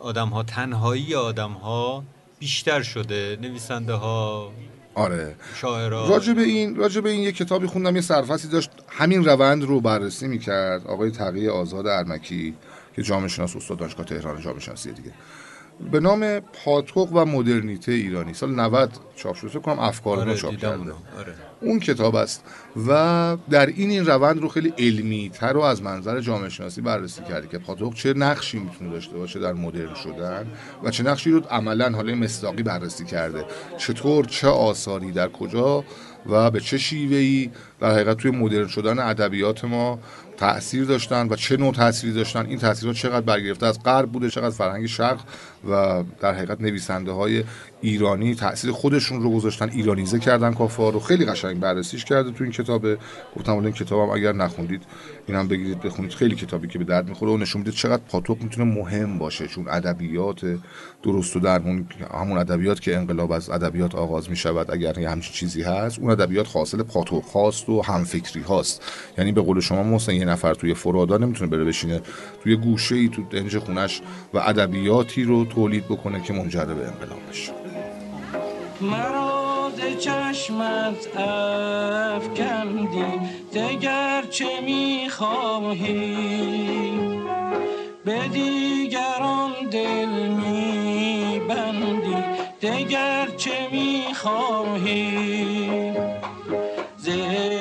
[0.00, 2.04] آدم ها تنهایی آدم ها
[2.38, 3.38] بیشتر شده.
[3.42, 4.52] نویسنده ها
[4.94, 5.36] آره.
[5.54, 6.08] شاعرها.
[6.08, 7.96] راجع به این راجع به این یه کتابی خوندم.
[7.96, 8.70] یه سرفصلی داشت.
[8.88, 12.54] همین روند رو بررسی می‌کرد آقای تقی آزاد ارمکی
[12.96, 15.12] که جامعه شناس استاد دانشگاه تهران جامعه شناسی دیگه.
[15.92, 18.34] به نام پاتوق و مدرنیته ایرانی.
[18.34, 19.50] سال 90 چاپ شده.
[19.50, 20.78] فکر کنم افکار آره چاپ کرده.
[20.78, 20.92] اونو.
[21.18, 21.34] آره.
[21.60, 22.44] اون کتاب است.
[22.88, 27.22] و در این این روند رو خیلی علمی تر و از منظر جامعه شناسی بررسی
[27.22, 30.46] کرده که پاتوق چه نقشی می‌تونه داشته باشه در مدرن شدن
[30.82, 33.44] و چه نقشی رو عملا حالا مصداقی بررسی کرده.
[33.78, 35.84] چطور چه آثاری در کجا
[36.26, 37.50] و به چه شیوهی
[37.80, 39.98] در حقیقت توی مدرن شدن ادبیات ما
[40.36, 44.50] تاثیر داشتن و چه نوع تأثیری داشتن این تاثیرات چقدر برگرفته از غرب بوده چقدر
[44.50, 45.20] فرهنگ شرق
[45.70, 47.44] و در حقیقت نویسنده های
[47.80, 51.00] ایرانی تاثیر خودشون رو گذاشتن ایرانیزه کردن کافه ها رو.
[51.00, 52.86] خیلی قشنگ بررسیش کرده تو این کتاب
[53.36, 54.82] گفتم این کتابم اگر نخوندید
[55.26, 56.12] اینم بگیرید بخونید.
[56.12, 59.68] خیلی کتابی که به درد می‌خوره و نشون میده چقدر پاتوق می‌تونه مهم باشه چون
[59.68, 60.40] ادبیات
[61.02, 65.98] درست و درمون همون ادبیات که انقلاب از ادبیات آغاز می‌شود اگر همچین چیزی هست
[65.98, 68.82] اون ادبیات حاصل پاتوق هاست و همفکری هاست.
[69.18, 72.00] یعنی به قول شما محسن یه نفر توی فرادا نمی‌تونه بره بشینه
[72.42, 74.00] توی گوشه ای تو دنج خونش
[74.34, 77.52] و ادبیاتی رو تولید بکنه که منجر به انقلاب بشه.
[78.80, 81.16] مرا ز چشمت
[82.16, 83.04] افکندی
[83.54, 86.18] دگر چه می‌خواهی؟
[88.04, 92.16] به دیگران دل میبندی
[92.62, 95.18] دگر چه می‌خواهی؟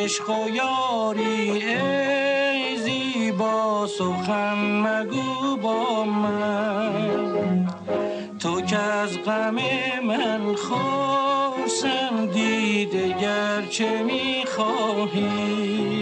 [0.07, 7.67] عشق و یاری ای زیبا سخن مگو با من.
[8.39, 9.55] تو که از غم
[10.07, 12.05] من خورسندی
[12.85, 15.96] دگر چه می‌خواهی.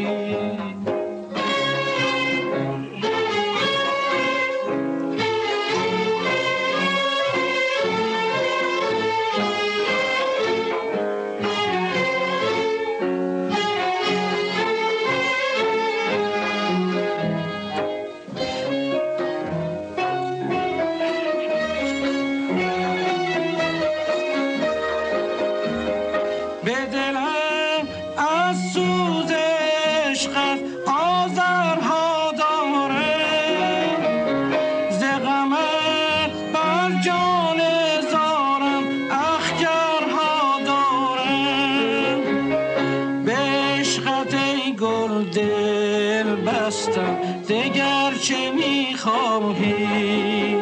[49.06, 50.56] می‌خواهی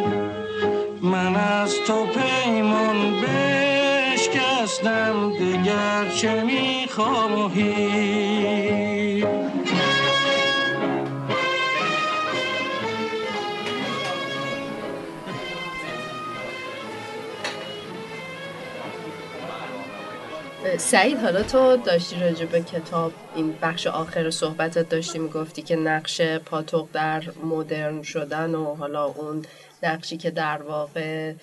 [1.02, 3.22] من از تو پیمان
[4.12, 8.13] بشکستم دگر چه می‌خواهی؟
[20.84, 26.22] سعید حالا تو داشتی راجع به کتاب این بخش آخر صحبتت داشتی می‌گفتی که نقش
[26.22, 29.46] پاتوق در مدرن شدن و حالا اون
[29.84, 31.34] نقشی که در واقع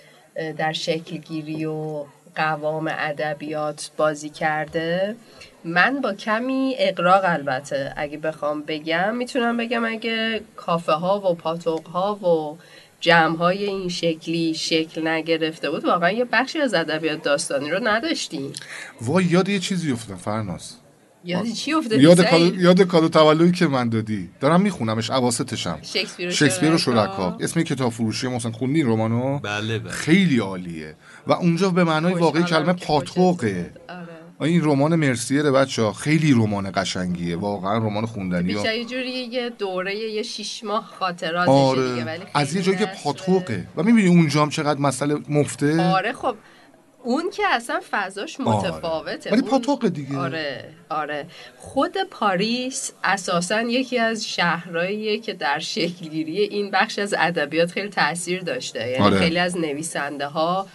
[0.57, 5.15] در شکلگیری و قوام ادبیات بازی کرده.
[5.63, 11.87] من با کمی اقراق البته اگه بخوام بگم می‌تونم بگم اگه کافه ها و پاتوق
[11.87, 12.57] ها و
[13.01, 18.53] جمع های این شکلی شکل نگرفته بود واقعا یه بخشی از ادبیات داستانی رو نداشتیم.
[19.01, 20.75] وای یاد یه چیزی افتادم فرناز.
[21.23, 24.29] یادی چی افتادی یاد؟ کادو یاد کادو تولدی که من دادی.
[24.39, 27.37] دارم میخونمش اواسطشم شکسپیر و شکسپیر و شرکا.
[27.41, 29.91] اسم کتاب فروشی محسن خوندین رومانو بله بله.
[29.91, 30.95] خیلی عالیه.
[31.27, 33.73] و اونجا به معنای واقعی کلمه پاتوقه.
[33.89, 34.20] آره.
[34.45, 37.35] این رمان مرسیه بچه ها خیلی رمان قشنگیه.
[37.37, 42.31] واقعا رمان خوندنی بیشتر یه جوری یه دوره یه شیش ماه خاطراتشه دیگه ولی آره
[42.33, 43.67] از یه جایی که پاتوقه.
[43.75, 46.35] و می‌بینی اونجا هم چقدر مسئله مفته؟ آره خب
[47.03, 49.31] اون که اصلا فضاش متفاوته.
[49.31, 50.17] ولی اون- پاتوقه دیگه.
[50.17, 51.25] آره آره.
[51.57, 58.41] خود پاریس اساسا یکی از شهرهاییه که در شکلگیری این بخش از ادبیات خیلی تاثیر
[58.41, 58.87] داشته.
[58.89, 59.17] یعنی آره.
[59.19, 60.67] خیلی از نویسنده ها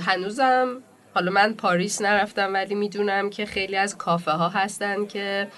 [0.00, 0.82] هنوزم
[1.14, 5.48] حالا من پاریس نرفتم ولی می‌دونم که خیلی از کافه ها هستن که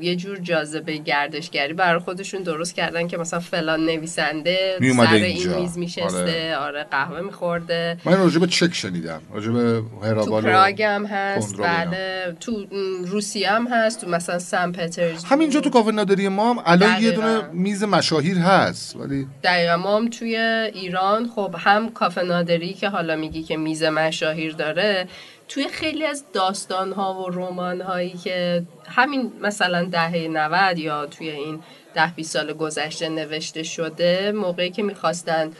[0.00, 1.72] یه جور جاذبه گردشگری.
[1.72, 5.52] برای خودشون درست کردن که مثلا فلان نویسنده سر اینجا.
[5.52, 6.56] این میز میشسته.
[6.56, 7.96] آره, قهوه میخورده.
[8.04, 9.20] من راجع به چک شنیدم.
[9.34, 11.56] تو هرابال و پراگ هم هست.
[11.56, 12.36] بله.
[12.40, 12.66] تو
[13.06, 15.32] روسیه هم هست تو مثلا سن پترزبورگ.
[15.32, 17.52] همینجا تو کافه نادری ما هم الان یه دونه دقیقاً.
[17.52, 19.76] میز مشاهیر هست ولی دقیقا.
[19.76, 20.36] ما هم توی
[20.74, 25.08] ایران خب هم کافه نادری که حالا میگی که میز مشاهیر داره
[25.50, 31.30] توی خیلی از داستان ها و رمان هایی که همین مثلا دهه 90 یا توی
[31.30, 31.60] این
[31.94, 35.50] ده 20 سال گذشته نوشته شده موقعی که می‌خواستن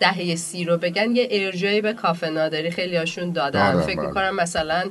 [0.00, 3.72] دهه سی رو بگن یه ارجایی به کافه نادری خیلی هاشون دادن.
[3.72, 4.06] دادن، فکر بله.
[4.06, 4.84] می‌کنم مثلا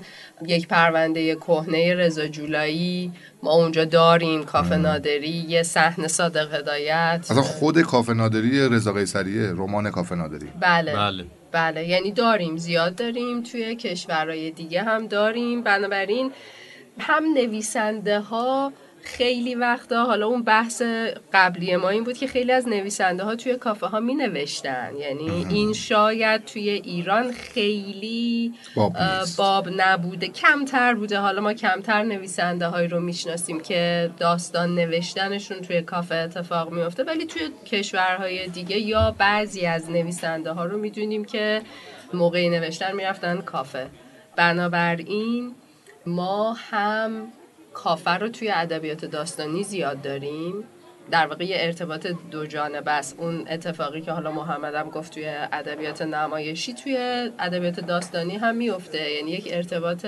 [0.45, 3.11] یک پرونده کهنه رضا جولایی
[3.43, 7.19] ما اونجا داریم کافه نادری یه صحنه صادق هدایت.
[7.29, 10.95] اصلا خود کافه نادری رضا قیصریه رمان کافه نادری بله.
[10.95, 11.25] بله.
[11.51, 15.63] بله یعنی داریم زیاد داریم توی کشورهای دیگه هم داریم.
[15.63, 16.31] بنابراین
[16.99, 18.73] هم نویسنده ها
[19.07, 20.81] خیلی وقتا حالا اون بحث
[21.33, 25.45] قبلی ما این بود که خیلی از نویسنده ها توی کافه ها می نوشتن یعنی
[25.49, 28.93] این شاید توی ایران خیلی باب.
[29.37, 30.27] باب نبوده.
[30.27, 31.17] کمتر بوده.
[31.19, 37.25] حالا ما کمتر نویسنده هایی رو می‌شناسیم که داستان نوشتنشون توی کافه اتفاق میفته ولی
[37.25, 41.61] توی کشورهای دیگه یا بعضی از نویسنده ها رو می‌دونیم که
[42.13, 43.87] موقع نوشتن می‌رفتن کافه.
[44.35, 45.55] بنابراین
[46.05, 47.27] ما هم
[47.77, 50.63] کافه رو توی ادبیات داستانی زیاد داریم.
[51.11, 53.15] در واقع یه ارتباط دو جانبه است.
[53.19, 56.97] اون اتفاقی که حالا محمدم گفت توی ادبیات نمایشی توی
[57.39, 59.11] ادبیات داستانی هم میفته.
[59.11, 60.05] یعنی یک ارتباط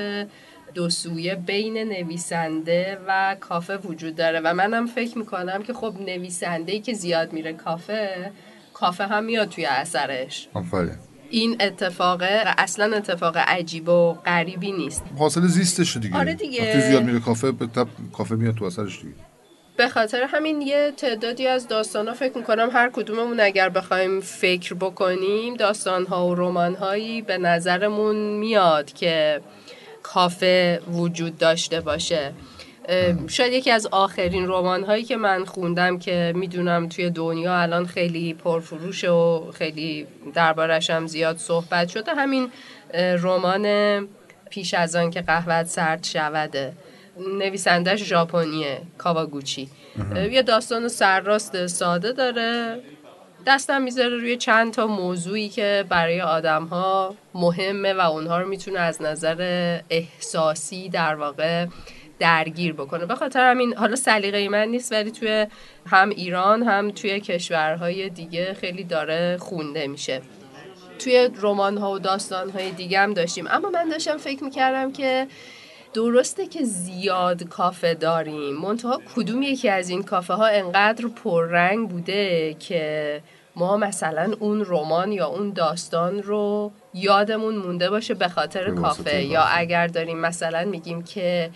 [0.74, 4.40] دو سویه بین نویسنده و کافه وجود داره.
[4.40, 8.32] و منم فکر می‌کنم که خب نویسنده که زیاد میره کافه
[8.74, 10.50] کافه هم میاد توی اثرش.
[10.54, 11.09] آفرین.
[11.30, 15.04] این اتفاقه اصلا اتفاق عجیب و غریبی نیست.
[15.20, 16.18] حاصل زیستش دیگه.
[16.18, 16.62] آره دیگه.
[16.62, 19.14] وقتی زیاد میره کافه به تب کافه میاد تو اثرش دیگه.
[19.78, 24.74] به خاطر همین یه تعدادی از داستان ها فکر می‌کنم هر کدوممون اگر بخوایم فکر
[24.74, 29.42] بکنیم داستان ها و رمان هایی به نظرمون میاد که
[30.04, 32.34] کافه وجود داشته باشه.
[33.28, 38.34] شاید یکی از آخرین رمان هایی که من خوندم که می‌دونم توی دنیا الان خیلی
[38.34, 42.52] پرفروش و خیلی دربارش هم زیاد صحبت شده همین
[42.94, 44.08] رمان
[44.50, 46.74] پیش از آن که قهوت سرد شوده
[47.38, 49.70] نویسندش ژاپنیه کاواگوچی.
[50.32, 52.80] یه داستان سرراست ساده داره.
[53.48, 58.80] دستم می‌ذاره روی چند تا موضوعی که برای آدم ها مهمه و اونها رو می‌تونه
[58.80, 61.66] از نظر احساسی در واقع
[62.20, 63.06] درگیر بکنه.
[63.06, 65.48] به خاطر همین حالا سلیقه من نیست ولی توی
[65.86, 70.22] هم ایران هم توی کشورهای دیگه خیلی داره خونده میشه.
[71.00, 73.48] توی رمان ها و داستان های دیگه هم داشتیم.
[73.50, 75.28] اما من داشتم فکر می‌کردم که
[75.94, 78.56] درسته که زیاد کافه داریم.
[78.56, 83.22] منتها کدوم یکی از این کافه ها انقدر پررنگ بوده که
[83.56, 89.24] ما مثلا اون رمان یا اون داستان رو یادمون مونده باشه به خاطر کافه.
[89.24, 89.44] یا.
[89.44, 91.50] اگر داریم مثلا میگیم که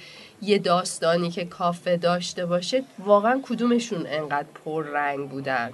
[0.43, 5.71] یه داستانی که کافه داشته باشه واقعا کدومشون انقدر پررنگ بودن؟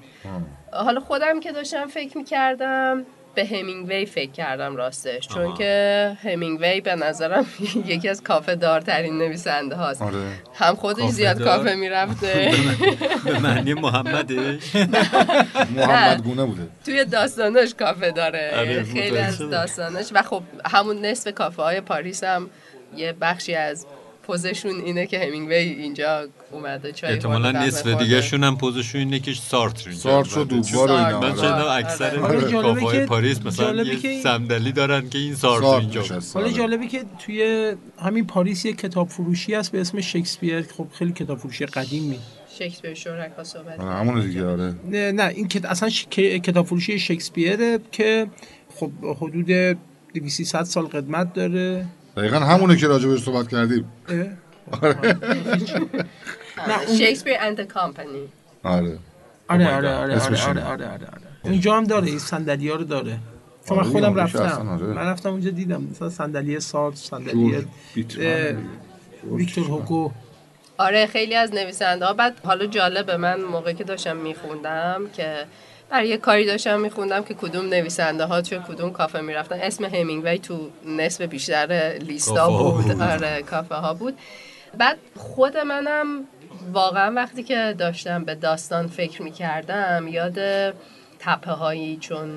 [0.74, 3.05] حالا خودم که داشتم فکر می‌کردم
[3.36, 5.57] به همینگوی فکر کردم راستش چون آها.
[5.57, 7.45] که همینگوی به نظرم
[7.86, 10.01] یکی از کافه دارترین نویسنده هاست.
[10.01, 10.15] آره.
[10.53, 12.51] هم خودش کافه زیاد دار؟ کافه می‌رفته.
[13.26, 14.76] به معنی محمدش.
[15.76, 16.67] محمد گونه بوده.
[16.86, 18.51] توی داستانش کافه داره.
[18.57, 19.39] آره، خیلی از.
[19.39, 20.09] داستانش.
[20.13, 22.49] و خب همون نصف کافه های پاریس هم
[22.95, 23.86] یه بخشی از
[24.30, 27.88] پوزشون اینه که همینگوی اینجا اومده چای احتمالا نصف.
[27.88, 30.43] دیگه شون هم پوزشون اینه که سارتر اینجا سارتر و.
[30.43, 31.36] دوبار اینا من.
[31.36, 31.71] چندم آره.
[31.71, 32.51] اکثر آره.
[32.51, 36.03] کافه‌های که- پاریس مثلا یه صندلی دارن که این سارتر سارت اینجا.
[36.34, 36.49] حالا.
[36.51, 41.38] جالبه که توی همین پاریس یه کتاب فروشی هست به اسم شکسپیر خب خیلی کتاب
[41.38, 42.19] فروشی قدیمی
[42.59, 45.49] شکسپیر شرکا صحبت آره، همونه دیگه آره نه نه این.
[45.63, 45.89] اصلا
[46.43, 48.27] کتاب فروشی شکسپیره که
[48.75, 49.77] خب حدود
[50.13, 51.86] 200 سال قدمت داره
[52.20, 53.86] دقیقا همونه که راجع بهش صحبت کردیم؟
[54.82, 54.95] آره.
[56.97, 58.28] شکسپیر اند کامپنی
[58.63, 58.97] آره
[59.47, 59.95] آره آره.
[59.95, 60.43] آره آره.
[60.47, 61.07] آره آره آره
[61.43, 63.17] اونجا هم داره این صندلی ها رو داره
[63.67, 64.86] تو من آره، خودم که رفتم آره.
[64.86, 67.65] من رفتم اونجا دیدم مثلا صندلی سارت صندلی
[69.32, 70.11] ویکتور هوگو
[70.78, 75.45] آره خیلی از نویسنده ها بعد حالا جالبه من موقعی که داشتم میخوندم که
[75.89, 80.37] برای یه کاری داشتم میخوندم که کدوم نویسنده ها توی کدوم کافه می‌رفتن اسم همینگوی
[80.37, 83.01] تو نصف بیشتر لیستا بود.
[83.01, 84.17] آره کافه ها بود
[84.77, 86.07] بعد خود منم
[86.73, 90.39] واقعا وقتی که داشتم به داستان فکر می‌کردم یاد
[91.19, 92.29] تپه هایی چون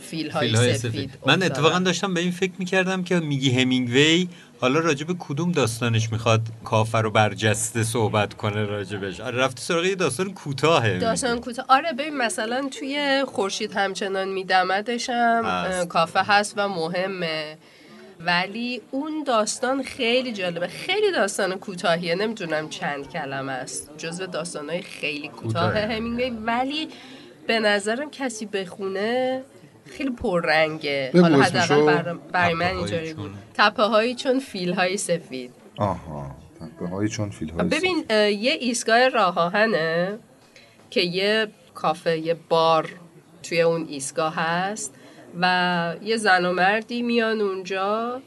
[0.00, 1.42] فیل های سفید, سفید من.
[1.42, 4.28] اتفاقا داشتم به این فکر می‌کردم که میگی همینگوی
[4.60, 9.94] حالا راجب کدوم داستانش می‌خواد کافر رو برجسته صحبت کنه راجبش؟ آره رفتی سراغ یه
[9.94, 10.98] داستان کوتاهه.
[10.98, 11.64] داستان کوتاه.
[11.68, 17.58] آره ببین مثلا توی خورشید همچنان میدمدش هم کافه هست و مهمه.
[18.20, 20.66] ولی اون داستان خیلی جالبه.
[20.66, 22.14] خیلی داستان کوتاهیه.
[22.14, 23.90] نمی‌دونم چند کلمه است.
[23.98, 25.78] جزو داستانهای خیلی کوتاه.
[25.78, 26.30] همینگوی.
[26.30, 26.88] ولی
[27.46, 29.42] به نظرم کسی بخونه
[29.86, 31.10] خیلی پررنگه.
[31.14, 31.42] حالا.
[31.42, 33.30] حداقل بر, برای من چون- بود.
[33.54, 35.50] تپه هایی چون فیل های سفید.
[35.78, 36.36] آها.
[36.60, 38.04] تپه هایی چون فیل های ببین
[38.40, 40.18] یه ایستگاه راه آهنه
[40.90, 42.88] که یه کافه یه بار
[43.42, 44.94] توی اون ایستگاه هست
[45.40, 48.20] و یه زن و مردی میان اونجا.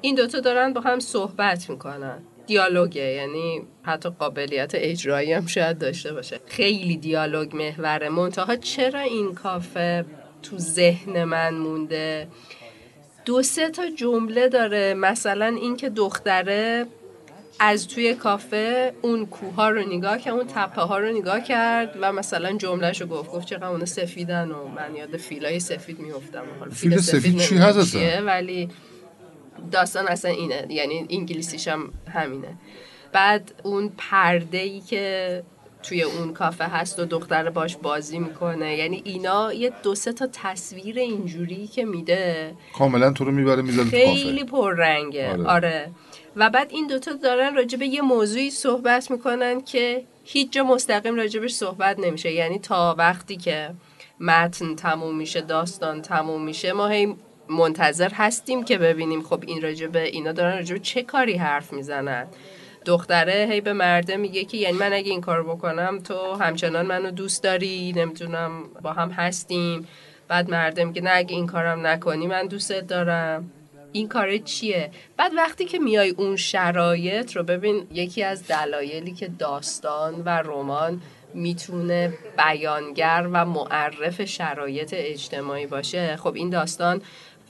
[0.00, 2.18] این دوتا دارن با هم صحبت می‌کنن.
[2.46, 6.40] دیالوگه یعنی حتی قابلیت اجرایی هم شاید داشته باشه.
[6.46, 8.08] خیلی دیالوگ محوره.
[8.08, 10.04] منتها چرا این کافه
[10.50, 12.28] تو ذهن من مونده.
[13.24, 14.94] دو سه تا جمله داره.
[14.94, 16.86] مثلا اینکه دختره
[17.58, 22.12] از توی کافه اون کوها رو نگاه کرد اون تپه ها رو نگاه کرد و
[22.12, 23.30] مثلا جملهش رو گفت.
[23.30, 27.96] گفت چقدر اونا سفیدن و من یاد فیلای سفید میفتم حالا فیل سفید چی هست
[28.26, 28.68] ولی
[29.72, 30.66] داستان اصلا اینه.
[30.70, 32.56] یعنی انگلیسیش هم همینه.
[33.12, 35.42] بعد اون پرده ای که
[35.88, 38.76] توی اون کافه هست و دختر باش بازی می‌کنه.
[38.76, 42.54] یعنی اینا یه دو سه تا تصویر اینجوری که میده.
[42.78, 45.30] کاملا تو رو می‌بره می‌ذاره خیلی پررنگه.
[45.30, 45.44] آره.
[45.44, 45.90] آره.
[46.36, 51.14] و بعد این دوتا دارن راجع به یه موضوعی صحبت می‌کنن که هیچ جا مستقیم
[51.14, 52.32] راجبش صحبت نمیشه.
[52.32, 53.70] یعنی تا وقتی که
[54.20, 57.14] متن تموم میشه داستان تموم میشه ما هی
[57.48, 61.72] منتظر هستیم که ببینیم خب این راجع به اینا دارن راجع به چه کاری حرف
[61.72, 62.26] می‌زنن.
[62.86, 67.10] دختره هی به مرده میگه که یعنی من اگه این کار بکنم تو همچنان منو
[67.10, 68.50] دوست داری نمی‌دونم
[68.82, 69.88] با هم هستیم.
[70.28, 73.50] بعد مرده میگه نه اگه این کارم نکنی من دوستت دارم.
[73.92, 79.28] این کار چیه؟ بعد وقتی که میای اون شرایط رو ببین یکی از دلایلی که
[79.28, 81.02] داستان و رمان
[81.34, 86.16] می‌تونه بیانگر و معرف شرایط اجتماعی باشه.
[86.16, 87.02] خب این داستان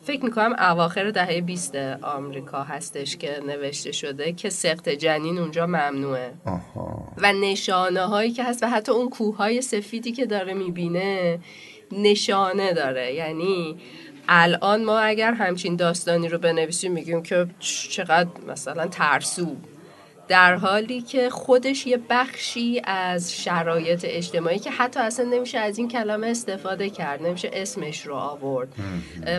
[0.06, 6.32] فکر می‌کنم اواخر دهه 20 آمریکا هستش که نوشته شده که سقط جنین اونجا ممنوعه.
[6.44, 7.12] آها.
[7.18, 11.38] و نشانه هایی که هست و حتی اون کوههای سفیدی که داره می‌بینه
[11.92, 13.14] نشانه داره.
[13.14, 13.76] یعنی
[14.28, 17.46] الان ما اگر همچین داستانی رو بنویسیم میگیم که
[17.90, 19.56] چقدر مثلا ترسو.
[20.28, 25.88] در حالی که خودش یه بخشی از شرایط اجتماعی که حتی اصلا نمیشه از این
[25.88, 28.68] کلمه استفاده کرد نمیشه اسمش رو آورد.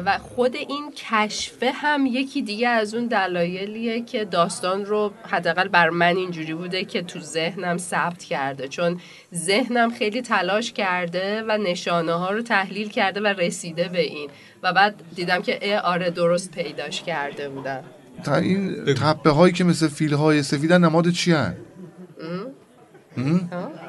[0.06, 5.90] و خود این کشفه هم یکی دیگه از اون دلایلیه که داستان رو حداقل بر
[5.90, 8.68] من اینجوری بوده که تو ذهنم ثبت کرده.
[8.68, 9.02] چون
[9.36, 14.30] ذهنم خیلی تلاش کرده و نشانه ها رو تحلیل کرده و رسیده به این.
[14.64, 17.84] و بعد دیدم که اه، آره درست پیداش کرده بودم.
[18.26, 21.54] این تپه هایی که مثل فیل های سفیدن نماد چی هن؟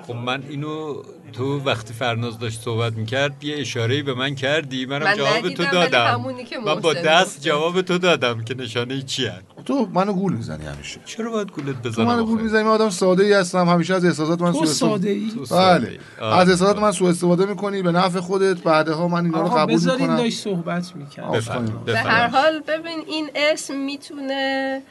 [0.06, 1.02] خب من اینو
[1.32, 4.86] تو وقتی فرناز داشت صحبت می‌کرد یه اشاره به من کردی.
[4.86, 6.24] منم من جواب تو دادم.
[6.66, 7.42] من با دست.
[7.42, 9.42] جواب تو دادم که نشانه چی هست.
[9.66, 11.00] تو منو گول می‌زنی همیشه.
[11.04, 13.68] چرا باید گولت تو بزنم منو گول؟ می‌زنی؟ من آدم ساده ای هستم.
[13.68, 16.24] همیشه از احساسات من سوء استفاده ساده ای تو ساده بله.
[16.34, 17.82] از احساسات من سوء استفاده می‌کنی.
[17.82, 18.62] به نفع خودت.
[18.62, 20.16] بعدها من اینا رو قبول بذارین می‌کنم.
[20.16, 21.84] داشت صحبت می‌کرد.
[21.84, 21.98] به.
[21.98, 24.82] هر حال ببین این اسم می‌تونه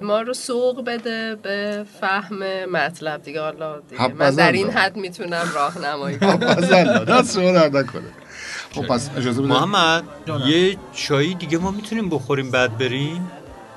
[0.00, 3.40] ما رو سوق بده به فهم مطلب دیگه.
[3.40, 4.70] حالا دیگه من در این.
[4.70, 6.36] حد می‌تونم راهنمایی کنم.
[7.04, 8.02] دست شما درد نکنه.
[8.74, 10.04] خب پس اجازه بده محمد
[10.46, 13.30] یه چایی دیگه ما می‌تونیم بخوریم بعد بریم؟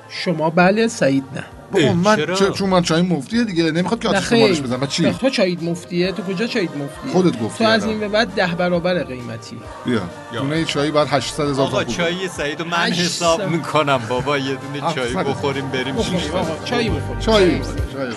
[0.08, 1.44] شما بله سعید نه.
[1.72, 5.10] بابا من چرا؟ چ- چون من چای مفتیه دیگه نمی‌خواد که آتیش خیر بزنم چی
[5.12, 7.84] تو چایید مفتیه تو کجا چایید مفتیه خودت گفتی تو از.
[7.84, 9.56] این به بعد ده برابر قیمتی.
[9.84, 10.00] بیا.
[10.32, 13.42] دونه چایی بعد 800 هزار آقا تومان چای سعید من حساب.
[13.48, 14.00] می‌کنم.
[14.08, 15.14] بابا یه دونه چای.
[15.14, 17.60] بخوریم بریم بخوریم شیش آقا چایی بخوریم چایی
[17.92, 18.12] چایی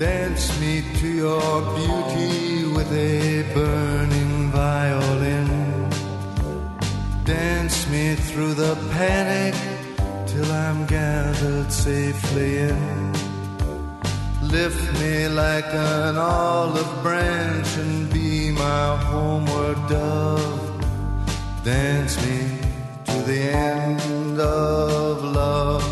[0.00, 2.34] Dance me to your beauty
[2.76, 5.50] with a burning violin.
[7.32, 9.54] Dance me through the panic
[10.34, 13.12] till I'm gathered safely in.
[14.42, 20.60] Lift me like an olive branch and be my homeward dove.
[21.62, 22.40] Dance me
[23.08, 25.86] to the end of love.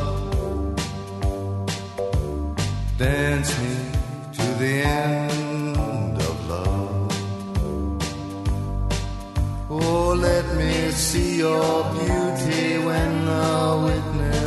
[2.99, 3.74] Dance me
[4.38, 4.74] to the
[5.07, 7.12] end of love.
[9.70, 13.21] Oh, let me see your beauty when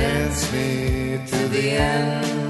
[0.00, 2.49] Dance me to the end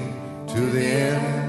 [0.61, 1.40] to the end